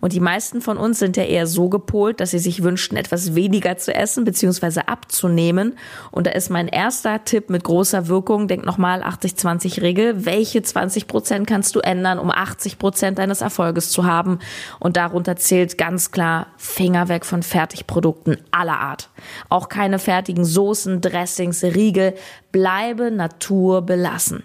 Und 0.00 0.12
die 0.12 0.20
meisten 0.20 0.60
von 0.60 0.76
uns 0.76 0.98
sind 0.98 1.16
ja 1.16 1.24
eher 1.24 1.46
so 1.46 1.68
gepolt, 1.68 2.20
dass 2.20 2.30
sie 2.30 2.38
sich 2.38 2.62
wünschten, 2.62 2.96
etwas 2.96 3.34
weniger 3.34 3.76
zu 3.76 3.94
essen 3.94 4.24
bzw. 4.24 4.80
abzunehmen. 4.86 5.78
Und 6.10 6.26
da 6.26 6.30
ist 6.32 6.50
mein 6.50 6.68
erster 6.68 7.24
Tipp 7.24 7.50
mit 7.50 7.64
großer 7.64 8.08
Wirkung, 8.08 8.48
denk 8.48 8.64
nochmal 8.64 9.02
80-20-Regel. 9.02 10.24
Welche 10.24 10.62
20 10.62 11.06
Prozent 11.06 11.46
kannst 11.46 11.74
du 11.74 11.80
ändern, 11.80 12.18
um 12.18 12.30
80 12.30 12.78
Prozent 12.78 13.18
deines 13.18 13.40
Erfolges 13.40 13.90
zu 13.90 14.04
haben? 14.04 14.38
Und 14.78 14.96
darunter 14.96 15.36
zählt 15.36 15.78
ganz 15.78 16.10
klar 16.10 16.48
Finger 16.56 17.08
weg 17.08 17.24
von 17.24 17.42
Fertigprodukten 17.42 18.38
aller 18.50 18.78
Art. 18.78 19.10
Auch 19.48 19.68
keine 19.68 19.98
fertigen 19.98 20.44
Soßen, 20.44 21.00
Dressings, 21.00 21.62
Riegel. 21.62 22.14
Bleibe 22.52 23.10
Natur 23.10 23.82
belassen. 23.82 24.42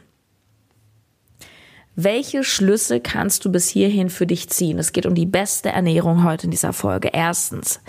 Welche 1.95 2.43
Schlüsse 2.43 2.99
kannst 2.99 3.45
du 3.45 3.51
bis 3.51 3.69
hierhin 3.69 4.09
für 4.09 4.25
dich 4.25 4.49
ziehen? 4.49 4.79
Es 4.79 4.93
geht 4.93 5.05
um 5.05 5.13
die 5.13 5.27
beste 5.27 5.69
Ernährung 5.69 6.23
heute 6.23 6.45
in 6.45 6.51
dieser 6.51 6.73
Folge. 6.73 7.09
Erstens. 7.13 7.81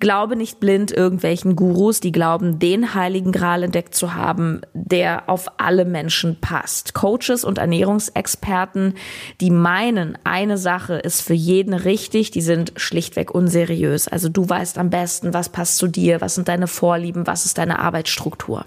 Glaube 0.00 0.36
nicht 0.36 0.60
blind 0.60 0.92
irgendwelchen 0.92 1.56
Gurus, 1.56 1.98
die 1.98 2.12
glauben, 2.12 2.60
den 2.60 2.94
heiligen 2.94 3.32
Gral 3.32 3.64
entdeckt 3.64 3.96
zu 3.96 4.14
haben, 4.14 4.60
der 4.72 5.28
auf 5.28 5.48
alle 5.58 5.84
Menschen 5.84 6.40
passt. 6.40 6.94
Coaches 6.94 7.42
und 7.42 7.58
Ernährungsexperten, 7.58 8.94
die 9.40 9.50
meinen, 9.50 10.16
eine 10.22 10.56
Sache 10.56 10.94
ist 10.94 11.20
für 11.20 11.34
jeden 11.34 11.74
richtig, 11.74 12.30
die 12.30 12.42
sind 12.42 12.74
schlichtweg 12.76 13.32
unseriös. 13.34 14.06
Also 14.06 14.28
du 14.28 14.48
weißt 14.48 14.78
am 14.78 14.90
besten, 14.90 15.34
was 15.34 15.48
passt 15.48 15.78
zu 15.78 15.88
dir, 15.88 16.20
was 16.20 16.36
sind 16.36 16.46
deine 16.46 16.68
Vorlieben, 16.68 17.26
was 17.26 17.44
ist 17.44 17.58
deine 17.58 17.80
Arbeitsstruktur. 17.80 18.66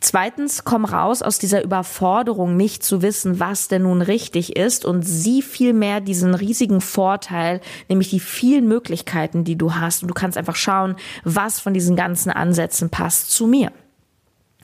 Zweitens, 0.00 0.64
komm 0.64 0.86
raus 0.86 1.20
aus 1.20 1.38
dieser 1.38 1.62
Überforderung, 1.62 2.56
nicht 2.56 2.82
zu 2.82 3.02
wissen, 3.02 3.38
was 3.38 3.68
denn 3.68 3.82
nun 3.82 4.00
richtig 4.00 4.56
ist 4.56 4.86
und 4.86 5.02
sieh 5.02 5.42
vielmehr 5.42 6.00
diesen 6.00 6.34
riesigen 6.34 6.80
Vorteil, 6.80 7.60
nämlich 7.88 8.08
die 8.08 8.20
vielen 8.20 8.66
Möglichkeiten, 8.66 9.44
die 9.44 9.56
du 9.56 9.74
hast. 9.74 10.02
Und 10.02 10.08
du 10.08 10.14
kannst 10.14 10.38
einfach 10.38 10.56
schauen, 10.56 10.96
was 11.22 11.60
von 11.60 11.74
diesen 11.74 11.96
ganzen 11.96 12.30
Ansätzen 12.30 12.88
passt 12.88 13.30
zu 13.30 13.46
mir. 13.46 13.72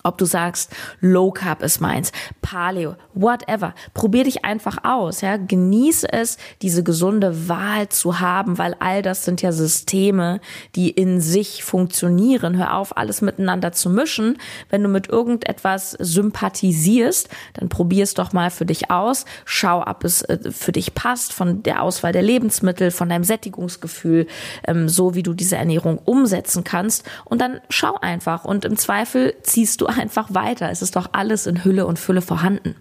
Ob 0.07 0.19
du 0.19 0.25
sagst, 0.25 0.73
Low 1.01 1.33
Carb 1.33 1.63
ist 1.63 1.81
meins, 1.81 2.13
Paleo, 2.41 2.95
whatever. 3.13 3.75
Probier 3.93 4.23
dich 4.23 4.45
einfach 4.45 4.85
aus, 4.85 5.21
ja. 5.21 5.37
Genieße 5.37 6.13
es, 6.13 6.39
diese 6.63 6.85
gesunde 6.85 7.49
Wahl 7.49 7.89
zu 7.89 8.21
haben, 8.21 8.57
weil 8.57 8.77
all 8.79 9.03
das 9.03 9.25
sind 9.25 9.43
ja 9.43 9.51
Systeme, 9.51 10.41
die 10.77 10.91
in 10.91 11.21
sich 11.21 11.65
funktionieren. 11.65 12.57
Hör 12.57 12.77
auf, 12.77 12.97
alles 12.97 13.21
miteinander 13.21 13.73
zu 13.73 13.91
mischen. 13.91 14.39
Wenn 14.71 14.85
du 14.85 14.89
mit 14.89 15.09
irgendetwas 15.09 15.91
sympathisierst, 15.93 17.29
dann 17.55 17.69
probier 17.69 18.05
es 18.05 18.15
doch 18.15 18.33
mal 18.33 18.51
für 18.51 18.65
dich 18.65 18.93
aus. 18.93 19.25
Schau, 19.45 19.85
ob 19.85 20.05
es 20.05 20.23
äh, 20.23 20.53
für 20.53 20.71
dich 20.71 20.95
passt, 20.95 21.33
von 21.33 21.65
der 21.65 21.83
Auswahl 21.83 22.13
der 22.13 22.23
Lebensmittel, 22.23 22.93
von 22.93 23.09
deinem 23.09 23.25
Sättigungsgefühl, 23.25 24.29
ähm, 24.69 24.89
so 24.89 25.17
wie 25.17 25.25
du 25.25 25.35
diese 25.35 25.57
Ernährung 25.57 25.99
umsetzen 25.99 26.63
kannst. 26.63 27.05
Und 27.25 27.41
dann 27.41 27.61
schau 27.71 27.97
einfach. 28.01 28.45
Und 28.45 28.65
im 28.65 28.77
Zweifel 28.77 29.35
ziehst 29.43 29.81
du 29.81 29.87
einfach 29.99 30.35
weiter. 30.35 30.71
Es 30.71 30.83
ist 30.83 30.97
doch 30.97 31.11
alles 31.13 31.47
in 31.47 31.65
Hülle 31.65 31.87
und 31.87 31.99
Fülle 31.99 32.23
vorhanden. 32.23 32.77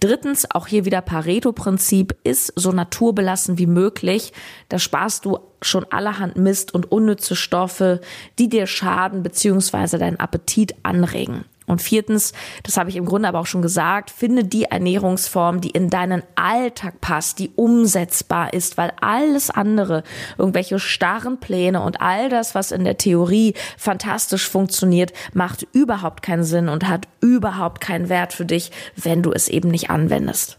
Drittens, 0.00 0.48
auch 0.50 0.68
hier 0.68 0.84
wieder 0.84 1.00
Pareto-Prinzip, 1.00 2.16
ist 2.22 2.52
so 2.54 2.70
naturbelassen 2.70 3.58
wie 3.58 3.66
möglich. 3.66 4.32
Da 4.68 4.78
sparst 4.78 5.24
du 5.24 5.40
schon 5.60 5.84
allerhand 5.90 6.36
Mist 6.36 6.72
und 6.72 6.92
unnütze 6.92 7.34
Stoffe, 7.34 8.00
die 8.38 8.48
dir 8.48 8.68
schaden 8.68 9.24
bzw. 9.24 9.98
deinen 9.98 10.20
Appetit 10.20 10.76
anregen. 10.84 11.44
Und 11.68 11.82
viertens, 11.82 12.32
das 12.62 12.76
habe 12.76 12.90
ich 12.90 12.96
im 12.96 13.04
Grunde 13.04 13.28
aber 13.28 13.38
auch 13.38 13.46
schon 13.46 13.62
gesagt, 13.62 14.10
finde 14.10 14.44
die 14.44 14.64
Ernährungsform, 14.64 15.60
die 15.60 15.70
in 15.70 15.90
deinen 15.90 16.22
Alltag 16.34 17.00
passt, 17.00 17.38
die 17.38 17.50
umsetzbar 17.54 18.52
ist, 18.54 18.78
weil 18.78 18.92
alles 19.00 19.50
andere, 19.50 20.02
irgendwelche 20.38 20.78
starren 20.78 21.38
Pläne 21.38 21.82
und 21.82 22.00
all 22.00 22.28
das, 22.30 22.54
was 22.54 22.72
in 22.72 22.84
der 22.84 22.96
Theorie 22.96 23.54
fantastisch 23.76 24.48
funktioniert, 24.48 25.12
macht 25.34 25.66
überhaupt 25.72 26.22
keinen 26.22 26.44
Sinn 26.44 26.68
und 26.68 26.88
hat 26.88 27.06
überhaupt 27.20 27.80
keinen 27.80 28.08
Wert 28.08 28.32
für 28.32 28.46
dich, 28.46 28.72
wenn 28.96 29.22
du 29.22 29.30
es 29.30 29.48
eben 29.48 29.68
nicht 29.70 29.90
anwendest. 29.90 30.58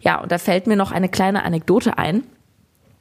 Ja, 0.00 0.20
und 0.20 0.32
da 0.32 0.38
fällt 0.38 0.66
mir 0.66 0.76
noch 0.76 0.92
eine 0.92 1.08
kleine 1.08 1.44
Anekdote 1.44 1.98
ein. 1.98 2.24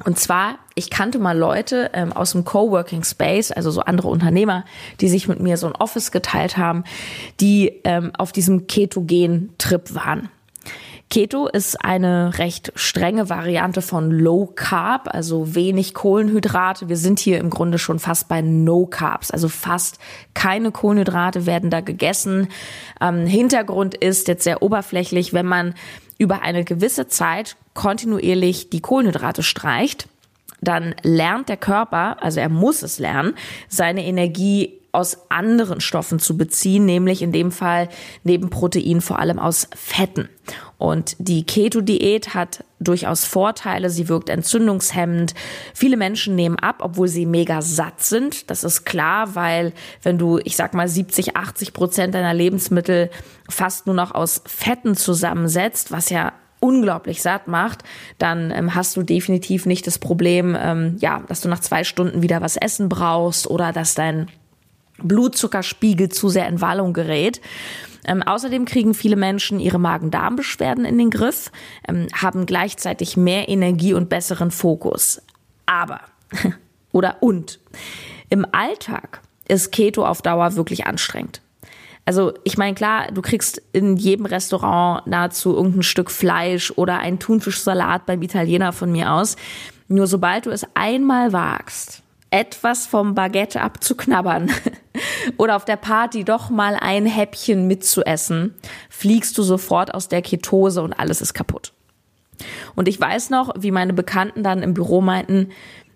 Und 0.04 0.20
zwar, 0.20 0.60
ich 0.76 0.90
kannte 0.90 1.20
mal 1.20 1.38
Leute 1.38 1.92
ähm, 1.94 2.12
aus 2.12 2.32
dem 2.32 2.44
Coworking 2.44 3.04
Space, 3.04 3.52
also 3.52 3.72
so 3.72 3.82
andere 3.82 4.10
Unternehmer, 4.10 4.66
die 5.00 5.08
sich 5.08 5.28
mit 5.28 5.40
mir 5.40 5.58
so 5.58 5.68
ein 5.68 5.76
Office 5.76 6.12
geteilt 6.12 6.58
haben, 6.58 6.84
die 7.40 7.82
ähm, 7.84 8.12
auf 8.18 8.32
diesem 8.32 8.68
Ketogen-Trip 8.68 9.96
waren. 9.96 10.30
Keto 11.14 11.48
ist 11.48 11.80
eine 11.86 12.40
recht 12.40 12.72
strenge 12.74 13.30
Variante 13.30 13.84
von 13.84 14.10
Low 14.10 14.48
Carb, 14.48 15.08
also 15.14 15.54
wenig 15.54 15.94
Kohlenhydrate. 15.94 16.90
Wir 16.90 16.98
sind 16.98 17.20
hier 17.20 17.38
im 17.38 17.52
Grunde 17.52 17.78
schon 17.78 18.00
fast 18.00 18.28
bei 18.28 18.42
No 18.42 18.88
Carbs, 18.88 19.30
also 19.30 19.48
fast 19.48 20.00
keine 20.34 20.72
Kohlenhydrate 20.72 21.46
werden 21.46 21.70
da 21.70 21.82
gegessen. 21.82 22.48
Ähm, 23.00 23.28
Hintergrund 23.28 23.94
ist 23.94 24.28
jetzt 24.28 24.44
sehr 24.44 24.64
oberflächlich, 24.64 25.34
wenn 25.34 25.46
man 25.46 25.76
über 26.18 26.42
eine 26.42 26.64
gewisse 26.64 27.08
Zeit 27.08 27.58
kontinuierlich 27.74 28.70
die 28.70 28.82
Kohlenhydrate 28.82 29.44
streicht, 29.44 30.08
dann 30.62 30.96
lernt 31.04 31.50
der 31.50 31.58
Körper, 31.58 32.22
also 32.22 32.40
er 32.40 32.50
muss 32.50 32.84
es 32.84 33.00
lernen, 33.00 33.34
seine 33.68 34.06
Energie 34.06 34.80
aus 34.94 35.32
anderen 35.32 35.82
Stoffen 35.82 36.20
zu 36.20 36.38
beziehen, 36.38 36.86
nämlich 36.86 37.24
in 37.24 37.32
dem 37.32 37.52
Fall 37.52 37.90
neben 38.24 38.52
Protein 38.52 39.02
vor 39.02 39.18
allem 39.18 39.40
aus 39.40 39.68
Fetten. 39.76 40.30
Und 40.78 41.16
die 41.18 41.46
Keto-Diät 41.46 42.36
hat 42.36 42.64
durchaus 42.80 43.26
Vorteile. 43.26 43.90
Sie 43.90 44.08
wirkt 44.08 44.30
entzündungshemmend. 44.30 45.34
Viele 45.74 45.98
Menschen 45.98 46.36
nehmen 46.36 46.60
ab, 46.60 46.78
obwohl 46.82 47.08
sie 47.08 47.26
mega 47.26 47.64
satt 47.64 48.04
sind. 48.04 48.52
Das 48.52 48.64
ist 48.64 48.86
klar, 48.86 49.34
weil 49.34 49.74
wenn 50.04 50.20
du, 50.20 50.40
ich 50.44 50.56
sag 50.56 50.76
mal, 50.76 50.88
70, 50.88 51.36
80 51.36 51.74
Prozent 51.74 52.14
deiner 52.14 52.34
Lebensmittel 52.34 53.10
fast 53.50 53.88
nur 53.88 53.96
noch 53.96 54.14
aus 54.14 54.44
Fetten 54.46 54.96
zusammensetzt, 54.96 55.92
was 55.92 56.12
ja 56.12 56.34
unglaublich 56.64 57.22
satt 57.22 57.50
macht, 57.50 57.84
dann 58.18 58.50
ähm, 58.52 58.74
hast 58.74 58.96
du 58.96 59.04
definitiv 59.04 59.66
nicht 59.66 59.86
das 59.86 60.00
Problem, 60.00 60.58
ähm, 60.58 60.96
ja, 61.00 61.22
dass 61.28 61.42
du 61.42 61.50
nach 61.50 61.60
zwei 61.60 61.84
Stunden 61.84 62.22
wieder 62.22 62.40
was 62.40 62.56
essen 62.56 62.88
brauchst 62.88 63.48
oder 63.48 63.74
dass 63.74 63.96
dein 63.96 64.28
Blutzuckerspiegel 65.00 66.08
zu 66.08 66.30
sehr 66.30 66.48
in 66.48 66.62
Wallung 66.62 66.94
gerät. 66.94 67.42
Ähm, 68.06 68.24
außerdem 68.24 68.64
kriegen 68.64 68.94
viele 68.94 69.18
Menschen 69.18 69.60
ihre 69.60 69.78
Magen-Darm-Beschwerden 69.78 70.86
in 70.86 70.98
den 70.98 71.10
Griff, 71.10 71.52
ähm, 71.88 72.08
haben 72.14 72.46
gleichzeitig 72.46 73.18
mehr 73.18 73.50
Energie 73.50 73.94
und 73.94 74.08
besseren 74.08 74.50
Fokus. 74.50 75.22
Aber 75.66 76.00
oder 76.94 77.18
und 77.22 77.60
im 78.30 78.46
Alltag 78.54 79.22
ist 79.50 79.74
Keto 79.74 80.06
auf 80.06 80.22
Dauer 80.22 80.56
wirklich 80.56 80.86
anstrengend. 80.86 81.43
Also 82.06 82.34
ich 82.44 82.58
meine, 82.58 82.76
klar, 82.76 83.12
du 83.12 83.22
kriegst 83.22 83.62
in 83.72 83.96
jedem 83.96 84.26
Restaurant 84.26 85.08
nahezu 85.08 85.56
irgendein 85.56 85.84
Stück 85.84 86.12
Fleisch 86.12 86.72
oder 86.76 87.00
einen 87.00 87.20
Thunfischsalat 87.20 88.06
beim 88.06 88.22
Italiener 88.22 88.74
von 88.74 88.92
mir 88.92 89.14
aus. 89.14 89.38
Nur 89.88 90.08
sobald 90.08 90.46
du 90.46 90.50
es 90.50 90.66
einmal 90.74 91.32
wagst, 91.32 92.02
etwas 92.30 92.88
vom 92.88 93.14
Baguette 93.16 93.62
abzuknabbern 93.62 94.52
oder 95.38 95.56
auf 95.56 95.66
der 95.66 95.78
Party 95.78 96.24
doch 96.24 96.50
mal 96.50 96.76
ein 96.80 97.06
Häppchen 97.06 97.68
mitzuessen, 97.68 98.56
fliegst 98.90 99.38
du 99.38 99.44
sofort 99.44 99.94
aus 99.94 100.10
der 100.10 100.22
Ketose 100.22 100.82
und 100.82 100.94
alles 100.94 101.22
ist 101.22 101.34
kaputt. 101.34 101.74
Und 102.76 102.88
ich 102.88 103.00
weiß 103.00 103.30
noch, 103.30 103.54
wie 103.58 103.72
meine 103.72 103.94
Bekannten 103.94 104.44
dann 104.44 104.64
im 104.64 104.74
Büro 104.74 105.00
meinten, 105.00 105.50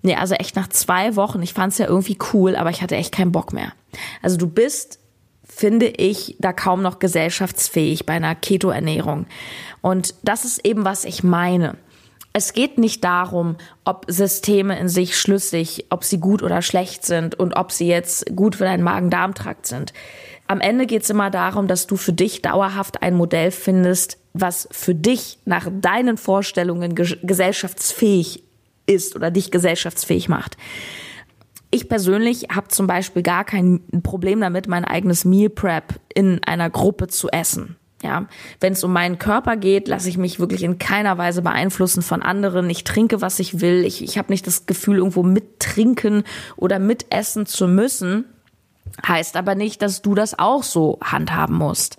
Nee, 0.04 0.16
also 0.16 0.36
echt 0.36 0.56
nach 0.56 0.70
zwei 0.70 1.16
Wochen. 1.16 1.42
Ich 1.42 1.54
fand 1.54 1.74
es 1.74 1.80
ja 1.80 1.88
irgendwie 1.88 2.18
cool, 2.32 2.56
aber 2.56 2.70
ich 2.70 2.82
hatte 2.82 2.96
echt 2.96 3.12
keinen 3.12 3.32
Bock 3.32 3.52
mehr. 3.52 3.74
Also 4.22 4.38
du 4.38 4.48
bist, 4.48 5.00
finde 5.48 5.88
ich, 5.88 6.36
da 6.40 6.54
kaum 6.54 6.82
noch 6.82 7.00
gesellschaftsfähig 7.00 8.06
bei 8.06 8.14
einer 8.14 8.36
Keto-Ernährung. 8.36 9.26
Und 9.82 10.16
das 10.24 10.46
ist 10.46 10.66
eben, 10.66 10.86
was 10.86 11.06
ich 11.06 11.24
meine. 11.24 11.78
Es 12.34 12.54
geht 12.54 12.78
nicht 12.78 13.04
darum, 13.04 13.56
ob 13.84 14.06
Systeme 14.08 14.78
in 14.78 14.90
sich 14.90 15.18
schlüssig, 15.18 15.88
ob 15.90 16.04
sie 16.04 16.20
gut 16.20 16.44
oder 16.44 16.62
schlecht 16.62 17.04
sind 17.06 17.34
und 17.34 17.56
ob 17.56 17.72
sie 17.72 17.88
jetzt 17.88 18.36
gut 18.36 18.56
für 18.56 18.66
deinen 18.66 18.84
Magen-Darm-Trakt 18.84 19.66
sind. 19.66 19.94
Am 20.46 20.62
Ende 20.62 20.86
geht 20.86 21.04
es 21.04 21.10
immer 21.10 21.32
darum, 21.32 21.68
dass 21.68 21.88
du 21.88 21.98
für 21.98 22.14
dich 22.14 22.42
dauerhaft 22.42 23.02
ein 23.02 23.16
Modell 23.16 23.52
findest, 23.52 24.18
was 24.34 24.68
für 24.72 24.94
dich 24.94 25.40
nach 25.46 25.68
deinen 25.72 26.18
Vorstellungen 26.18 26.94
gesellschaftsfähig 26.96 28.44
ist 28.86 29.16
oder 29.16 29.32
dich 29.32 29.52
gesellschaftsfähig 29.52 30.30
macht. 30.30 30.58
Ich 31.70 31.90
persönlich 31.90 32.48
habe 32.54 32.70
zum 32.70 32.88
Beispiel 32.88 33.24
gar 33.24 33.44
kein 33.44 33.82
Problem 34.04 34.40
damit, 34.40 34.68
mein 34.68 34.86
eigenes 34.86 35.26
Meal 35.26 35.50
Prep 35.50 36.00
in 36.14 36.42
einer 36.44 36.70
Gruppe 36.70 37.08
zu 37.08 37.30
essen. 37.30 37.76
Ja, 38.04 38.28
wenn 38.60 38.74
es 38.74 38.84
um 38.84 38.94
meinen 38.94 39.18
Körper 39.18 39.58
geht, 39.58 39.88
lasse 39.88 40.08
ich 40.08 40.20
mich 40.20 40.40
wirklich 40.40 40.62
in 40.62 40.78
keiner 40.78 41.18
Weise 41.18 41.42
beeinflussen 41.42 42.04
von 42.04 42.22
anderen. 42.22 42.70
Ich 42.70 42.84
trinke, 42.84 43.22
was 43.22 43.40
ich 43.40 43.60
will. 43.60 43.86
Ich, 43.86 44.04
ich 44.04 44.20
habe 44.20 44.32
nicht 44.32 44.46
das 44.46 44.68
Gefühl, 44.68 44.98
irgendwo 44.98 45.24
mittrinken 45.24 46.24
oder 46.58 46.78
mitessen 46.78 47.48
zu 47.48 47.68
müssen. 47.68 48.26
Heißt 49.06 49.36
aber 49.36 49.56
nicht, 49.56 49.82
dass 49.82 50.04
du 50.04 50.14
das 50.14 50.38
auch 50.38 50.62
so 50.62 51.00
handhaben 51.04 51.58
musst. 51.58 51.98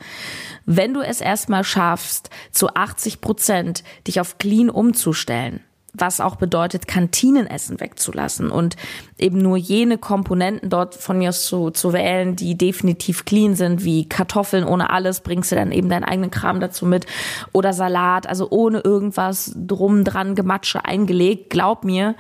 Wenn 0.66 0.94
du 0.94 1.00
es 1.00 1.20
erstmal 1.20 1.64
schaffst, 1.64 2.30
zu 2.52 2.68
80 2.68 3.20
Prozent 3.20 3.82
dich 4.06 4.20
auf 4.20 4.38
clean 4.38 4.70
umzustellen, 4.70 5.60
was 6.00 6.20
auch 6.20 6.36
bedeutet, 6.36 6.86
Kantinenessen 6.86 7.80
wegzulassen 7.80 8.50
und 8.50 8.76
eben 9.18 9.38
nur 9.38 9.56
jene 9.56 9.98
Komponenten 9.98 10.70
dort 10.70 10.94
von 10.94 11.18
mir 11.18 11.32
zu, 11.32 11.70
zu 11.70 11.92
wählen, 11.92 12.36
die 12.36 12.56
definitiv 12.56 13.24
clean 13.24 13.54
sind, 13.54 13.84
wie 13.84 14.08
Kartoffeln 14.08 14.64
ohne 14.64 14.90
alles, 14.90 15.20
bringst 15.20 15.52
du 15.52 15.56
dann 15.56 15.72
eben 15.72 15.88
deinen 15.88 16.04
eigenen 16.04 16.30
Kram 16.30 16.60
dazu 16.60 16.86
mit 16.86 17.06
oder 17.52 17.72
Salat, 17.72 18.26
also 18.26 18.48
ohne 18.50 18.80
irgendwas 18.80 19.52
drum 19.56 20.04
dran 20.04 20.34
Gematsche 20.34 20.84
eingelegt. 20.84 21.50
Glaub 21.50 21.84
mir, 21.84 22.14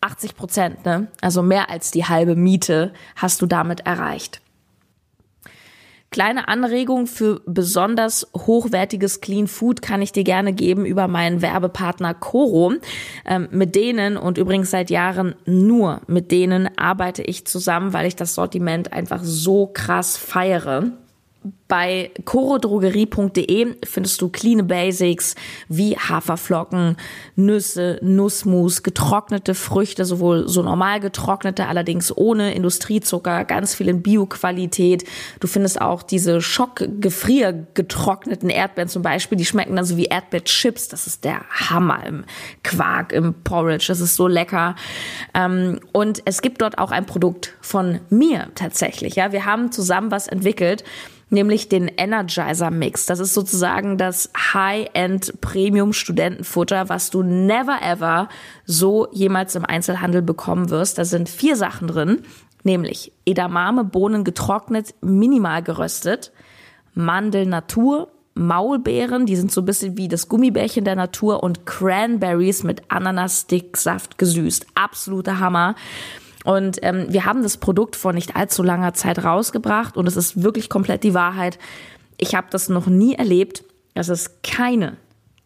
80 0.00 0.36
Prozent, 0.36 0.84
ne? 0.84 1.08
also 1.20 1.42
mehr 1.42 1.70
als 1.70 1.90
die 1.90 2.04
halbe 2.04 2.36
Miete 2.36 2.92
hast 3.16 3.42
du 3.42 3.46
damit 3.46 3.80
erreicht. 3.80 4.40
Kleine 6.10 6.48
Anregung 6.48 7.06
für 7.06 7.42
besonders 7.46 8.28
hochwertiges 8.34 9.20
Clean 9.20 9.48
Food 9.48 9.82
kann 9.82 10.02
ich 10.02 10.12
dir 10.12 10.24
gerne 10.24 10.52
geben 10.52 10.86
über 10.86 11.08
meinen 11.08 11.42
Werbepartner 11.42 12.14
Coro. 12.14 12.74
Ähm, 13.24 13.48
mit 13.50 13.74
denen 13.74 14.16
und 14.16 14.38
übrigens 14.38 14.70
seit 14.70 14.88
Jahren 14.88 15.34
nur 15.46 16.00
mit 16.06 16.30
denen 16.30 16.70
arbeite 16.78 17.22
ich 17.22 17.46
zusammen, 17.46 17.92
weil 17.92 18.06
ich 18.06 18.16
das 18.16 18.34
Sortiment 18.34 18.92
einfach 18.92 19.20
so 19.22 19.66
krass 19.66 20.16
feiere. 20.16 20.92
Bei 21.68 22.12
chorodrogerie.de 22.24 23.74
findest 23.84 24.22
du 24.22 24.28
clean 24.28 24.68
Basics 24.68 25.34
wie 25.68 25.96
Haferflocken, 25.96 26.96
Nüsse, 27.34 27.98
Nussmus, 28.02 28.84
getrocknete 28.84 29.54
Früchte, 29.54 30.04
sowohl 30.04 30.46
so 30.48 30.62
normal 30.62 31.00
getrocknete, 31.00 31.66
allerdings 31.66 32.16
ohne 32.16 32.54
Industriezucker, 32.54 33.44
ganz 33.44 33.74
viel 33.74 33.88
in 33.88 34.02
Bio-Qualität. 34.02 35.02
Du 35.40 35.48
findest 35.48 35.80
auch 35.80 36.04
diese 36.04 36.40
schockgefriergetrockneten 36.40 38.48
Erdbeeren 38.48 38.88
zum 38.88 39.02
Beispiel, 39.02 39.36
die 39.36 39.44
schmecken 39.44 39.74
dann 39.74 39.84
so 39.84 39.96
wie 39.96 40.06
Erdbeerchips. 40.06 40.86
Das 40.88 41.08
ist 41.08 41.24
der 41.24 41.40
Hammer 41.50 42.06
im 42.06 42.22
Quark, 42.62 43.12
im 43.12 43.34
Porridge. 43.42 43.86
Das 43.88 43.98
ist 44.00 44.14
so 44.14 44.28
lecker. 44.28 44.76
Ähm, 45.34 45.80
und 45.92 46.22
es 46.26 46.42
gibt 46.42 46.62
dort 46.62 46.78
auch 46.78 46.92
ein 46.92 47.06
Produkt 47.06 47.54
von 47.60 47.98
mir 48.08 48.50
tatsächlich. 48.54 49.16
Ja, 49.16 49.32
wir 49.32 49.44
haben 49.44 49.72
zusammen 49.72 50.12
was 50.12 50.28
entwickelt 50.28 50.84
nämlich 51.28 51.68
den 51.68 51.88
Energizer 51.88 52.70
Mix. 52.70 53.06
Das 53.06 53.20
ist 53.20 53.34
sozusagen 53.34 53.98
das 53.98 54.30
High-End 54.36 55.40
Premium 55.40 55.92
Studentenfutter, 55.92 56.88
was 56.88 57.10
du 57.10 57.22
never 57.22 57.78
ever 57.82 58.28
so 58.64 59.08
jemals 59.12 59.54
im 59.54 59.64
Einzelhandel 59.64 60.22
bekommen 60.22 60.70
wirst. 60.70 60.98
Da 60.98 61.04
sind 61.04 61.28
vier 61.28 61.56
Sachen 61.56 61.88
drin, 61.88 62.22
nämlich 62.62 63.12
Edamame, 63.24 63.84
Bohnen 63.84 64.24
getrocknet, 64.24 64.94
minimal 65.00 65.62
geröstet, 65.62 66.32
Mandel 66.94 67.46
Natur, 67.46 68.08
Maulbeeren, 68.34 69.24
die 69.24 69.36
sind 69.36 69.50
so 69.50 69.62
ein 69.62 69.64
bisschen 69.64 69.96
wie 69.96 70.08
das 70.08 70.28
Gummibärchen 70.28 70.84
der 70.84 70.94
Natur 70.94 71.42
und 71.42 71.64
Cranberries 71.64 72.64
mit 72.64 72.82
Ananas-Sticksaft 72.90 74.18
gesüßt. 74.18 74.66
Absoluter 74.74 75.40
Hammer. 75.40 75.74
Und 76.46 76.78
ähm, 76.82 77.06
wir 77.08 77.24
haben 77.24 77.42
das 77.42 77.56
Produkt 77.56 77.96
vor 77.96 78.12
nicht 78.12 78.36
allzu 78.36 78.62
langer 78.62 78.94
Zeit 78.94 79.24
rausgebracht 79.24 79.96
und 79.96 80.06
es 80.06 80.16
ist 80.16 80.44
wirklich 80.44 80.68
komplett 80.68 81.02
die 81.02 81.12
Wahrheit. 81.12 81.58
Ich 82.18 82.36
habe 82.36 82.46
das 82.50 82.68
noch 82.68 82.86
nie 82.86 83.14
erlebt, 83.16 83.64
dass 83.94 84.08
es 84.08 84.40
keine 84.42 84.96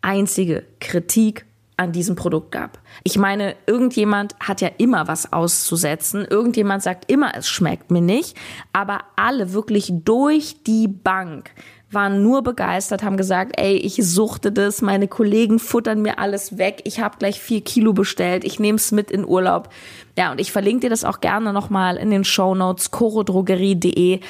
einzige 0.03 0.63
Kritik 0.79 1.47
an 1.79 1.93
diesem 1.93 2.17
Produkt 2.17 2.53
gab. 2.53 2.79
Ich 3.03 3.17
meine, 3.17 3.57
irgendjemand 3.67 4.35
hat 4.41 4.61
ja 4.61 4.69
immer 4.77 5.09
was 5.09 5.33
auszusetzen, 5.33 6.27
irgendjemand 6.29 6.83
sagt 6.83 7.11
immer, 7.11 7.33
es 7.35 7.49
schmeckt 7.49 7.91
mir 7.91 8.03
nicht, 8.03 8.37
aber 8.75 9.01
alle 9.17 9.55
wirklich 9.55 9.91
durch 10.05 10.63
die 10.65 10.87
Bank 10.87 11.51
waren 11.93 12.23
nur 12.23 12.43
begeistert, 12.43 13.03
haben 13.03 13.17
gesagt, 13.17 13.59
ey, 13.59 13.77
ich 13.77 13.97
suchte 13.97 14.53
das, 14.53 14.81
meine 14.81 15.09
Kollegen 15.09 15.59
futtern 15.59 16.03
mir 16.03 16.19
alles 16.19 16.57
weg, 16.57 16.83
ich 16.85 17.01
habe 17.01 17.19
gleich 17.19 17.41
vier 17.41 17.63
Kilo 17.63 17.93
bestellt, 17.93 18.45
ich 18.45 18.61
nehme 18.61 18.77
es 18.77 18.93
mit 18.93 19.11
in 19.11 19.27
Urlaub. 19.27 19.71
Ja, 20.17 20.31
und 20.31 20.41
ich 20.41 20.53
verlinke 20.53 20.83
dir 20.83 20.91
das 20.91 21.05
auch 21.05 21.21
gerne 21.21 21.53
nochmal 21.53 21.97
in 21.97 22.11
den 22.11 22.25
Show 22.25 22.55
Notes, 22.55 22.91
chorodrogerie.de 22.91 24.21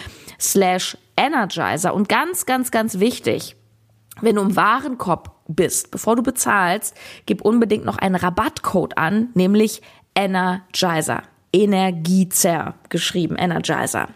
slash 0.41 0.97
Energizer. 1.17 1.93
Und 1.93 2.09
ganz, 2.09 2.47
ganz, 2.47 2.71
ganz 2.71 2.99
wichtig, 2.99 3.57
wenn 4.23 4.37
du 4.37 4.43
im 4.43 4.57
Warenkorb 4.57 5.37
bist, 5.49 5.91
bevor 5.91 6.17
du 6.17 6.23
bezahlst, 6.23 6.97
gib 7.27 7.43
unbedingt 7.43 7.85
noch 7.85 7.99
einen 7.99 8.15
Rabattcode 8.15 8.97
an, 8.97 9.29
nämlich 9.35 9.83
Energizer. 10.15 11.23
Energizer 11.53 12.75
geschrieben, 12.89 13.37
Energizer. 13.37 14.09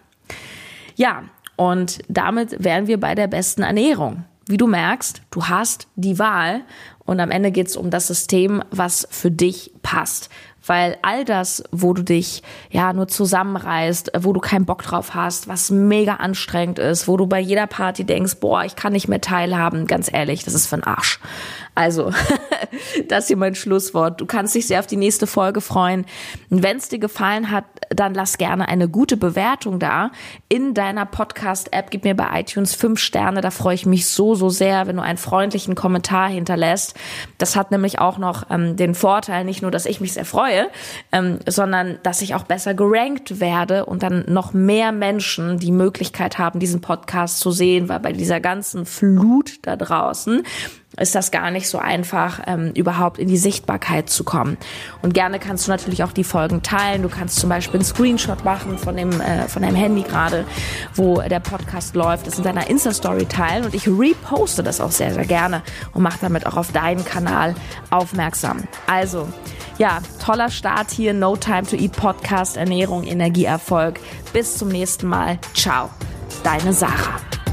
Ja, 0.96 1.24
und 1.56 2.00
damit 2.08 2.62
wären 2.62 2.86
wir 2.86 2.98
bei 2.98 3.14
der 3.14 3.26
besten 3.26 3.62
Ernährung. 3.62 4.24
Wie 4.46 4.56
du 4.56 4.66
merkst, 4.66 5.22
du 5.30 5.46
hast 5.46 5.88
die 5.96 6.18
Wahl 6.18 6.62
und 7.04 7.20
am 7.20 7.30
Ende 7.30 7.50
geht 7.50 7.68
es 7.68 7.76
um 7.76 7.90
das 7.90 8.06
System, 8.06 8.62
was 8.70 9.06
für 9.10 9.30
dich 9.30 9.72
passt. 9.82 10.28
Weil 10.66 10.98
all 11.02 11.24
das, 11.24 11.64
wo 11.70 11.92
du 11.92 12.02
dich 12.02 12.42
ja 12.70 12.92
nur 12.92 13.08
zusammenreißt, 13.08 14.12
wo 14.20 14.32
du 14.32 14.40
keinen 14.40 14.64
Bock 14.64 14.82
drauf 14.82 15.14
hast, 15.14 15.48
was 15.48 15.70
mega 15.70 16.14
anstrengend 16.14 16.78
ist, 16.78 17.08
wo 17.08 17.16
du 17.16 17.26
bei 17.26 17.40
jeder 17.40 17.66
Party 17.66 18.04
denkst, 18.04 18.36
boah, 18.40 18.64
ich 18.64 18.76
kann 18.76 18.92
nicht 18.92 19.08
mehr 19.08 19.20
teilhaben, 19.20 19.86
ganz 19.86 20.12
ehrlich, 20.12 20.44
das 20.44 20.54
ist 20.54 20.66
für 20.66 20.74
Arsch. 20.86 21.18
Also, 21.74 22.12
das 23.08 23.26
hier 23.26 23.36
mein 23.36 23.54
Schlusswort. 23.54 24.20
Du 24.20 24.26
kannst 24.26 24.54
dich 24.54 24.66
sehr 24.66 24.78
auf 24.78 24.86
die 24.86 24.96
nächste 24.96 25.26
Folge 25.26 25.60
freuen. 25.60 26.06
Wenn 26.48 26.76
es 26.76 26.88
dir 26.88 27.00
gefallen 27.00 27.50
hat, 27.50 27.64
dann 27.90 28.14
lass 28.14 28.38
gerne 28.38 28.68
eine 28.68 28.88
gute 28.88 29.16
Bewertung 29.16 29.78
da 29.78 30.10
in 30.48 30.74
deiner 30.74 31.04
Podcast-App. 31.04 31.90
Gib 31.90 32.04
mir 32.04 32.14
bei 32.14 32.40
iTunes 32.40 32.74
fünf 32.74 33.00
Sterne. 33.00 33.40
Da 33.40 33.50
freue 33.50 33.74
ich 33.74 33.86
mich 33.86 34.06
so, 34.06 34.34
so 34.34 34.50
sehr, 34.50 34.86
wenn 34.86 34.96
du 34.96 35.02
einen 35.02 35.18
freundlichen 35.18 35.74
Kommentar 35.74 36.28
hinterlässt. 36.28 36.94
Das 37.38 37.56
hat 37.56 37.72
nämlich 37.72 37.98
auch 37.98 38.18
noch 38.18 38.50
ähm, 38.50 38.76
den 38.76 38.94
Vorteil, 38.94 39.44
nicht 39.44 39.62
nur, 39.62 39.70
dass 39.70 39.86
ich 39.86 40.00
mich 40.00 40.12
sehr 40.12 40.24
freue, 40.54 40.70
ähm, 41.12 41.38
sondern 41.46 41.98
dass 42.02 42.22
ich 42.22 42.34
auch 42.34 42.44
besser 42.44 42.74
gerankt 42.74 43.40
werde 43.40 43.86
und 43.86 44.02
dann 44.02 44.24
noch 44.28 44.52
mehr 44.52 44.92
Menschen 44.92 45.58
die 45.58 45.72
Möglichkeit 45.72 46.38
haben, 46.38 46.60
diesen 46.60 46.80
Podcast 46.80 47.40
zu 47.40 47.50
sehen, 47.50 47.88
weil 47.88 48.00
bei 48.00 48.12
dieser 48.12 48.40
ganzen 48.40 48.86
Flut 48.86 49.58
da 49.62 49.76
draußen 49.76 50.42
ist 50.98 51.14
das 51.14 51.30
gar 51.30 51.50
nicht 51.50 51.68
so 51.68 51.78
einfach, 51.78 52.40
ähm, 52.46 52.72
überhaupt 52.74 53.18
in 53.18 53.28
die 53.28 53.36
Sichtbarkeit 53.36 54.10
zu 54.10 54.24
kommen. 54.24 54.56
Und 55.02 55.14
gerne 55.14 55.38
kannst 55.38 55.66
du 55.66 55.70
natürlich 55.70 56.04
auch 56.04 56.12
die 56.12 56.24
Folgen 56.24 56.62
teilen. 56.62 57.02
Du 57.02 57.08
kannst 57.08 57.38
zum 57.40 57.48
Beispiel 57.48 57.80
einen 57.80 57.84
Screenshot 57.84 58.44
machen 58.44 58.78
von 58.78 58.96
dem 58.96 59.20
äh, 59.20 59.48
von 59.48 59.62
deinem 59.62 59.76
Handy 59.76 60.02
gerade, 60.02 60.44
wo 60.94 61.20
der 61.20 61.40
Podcast 61.40 61.94
läuft, 61.94 62.26
das 62.26 62.38
in 62.38 62.44
deiner 62.44 62.68
Insta-Story 62.68 63.26
teilen 63.26 63.64
und 63.64 63.74
ich 63.74 63.88
reposte 63.88 64.62
das 64.62 64.80
auch 64.80 64.90
sehr, 64.90 65.12
sehr 65.12 65.24
gerne 65.24 65.62
und 65.92 66.02
mache 66.02 66.18
damit 66.20 66.46
auch 66.46 66.56
auf 66.56 66.72
deinen 66.72 67.04
Kanal 67.04 67.54
aufmerksam. 67.90 68.64
Also, 68.86 69.28
ja, 69.78 69.98
toller 70.24 70.50
Start 70.50 70.90
hier, 70.90 71.12
No 71.12 71.36
Time 71.36 71.64
to 71.64 71.76
Eat 71.76 71.92
Podcast, 71.92 72.56
Ernährung, 72.56 73.04
Energieerfolg. 73.04 73.98
Bis 74.32 74.56
zum 74.56 74.68
nächsten 74.68 75.08
Mal. 75.08 75.38
Ciao, 75.54 75.90
deine 76.42 76.72
Sarah. 76.72 77.43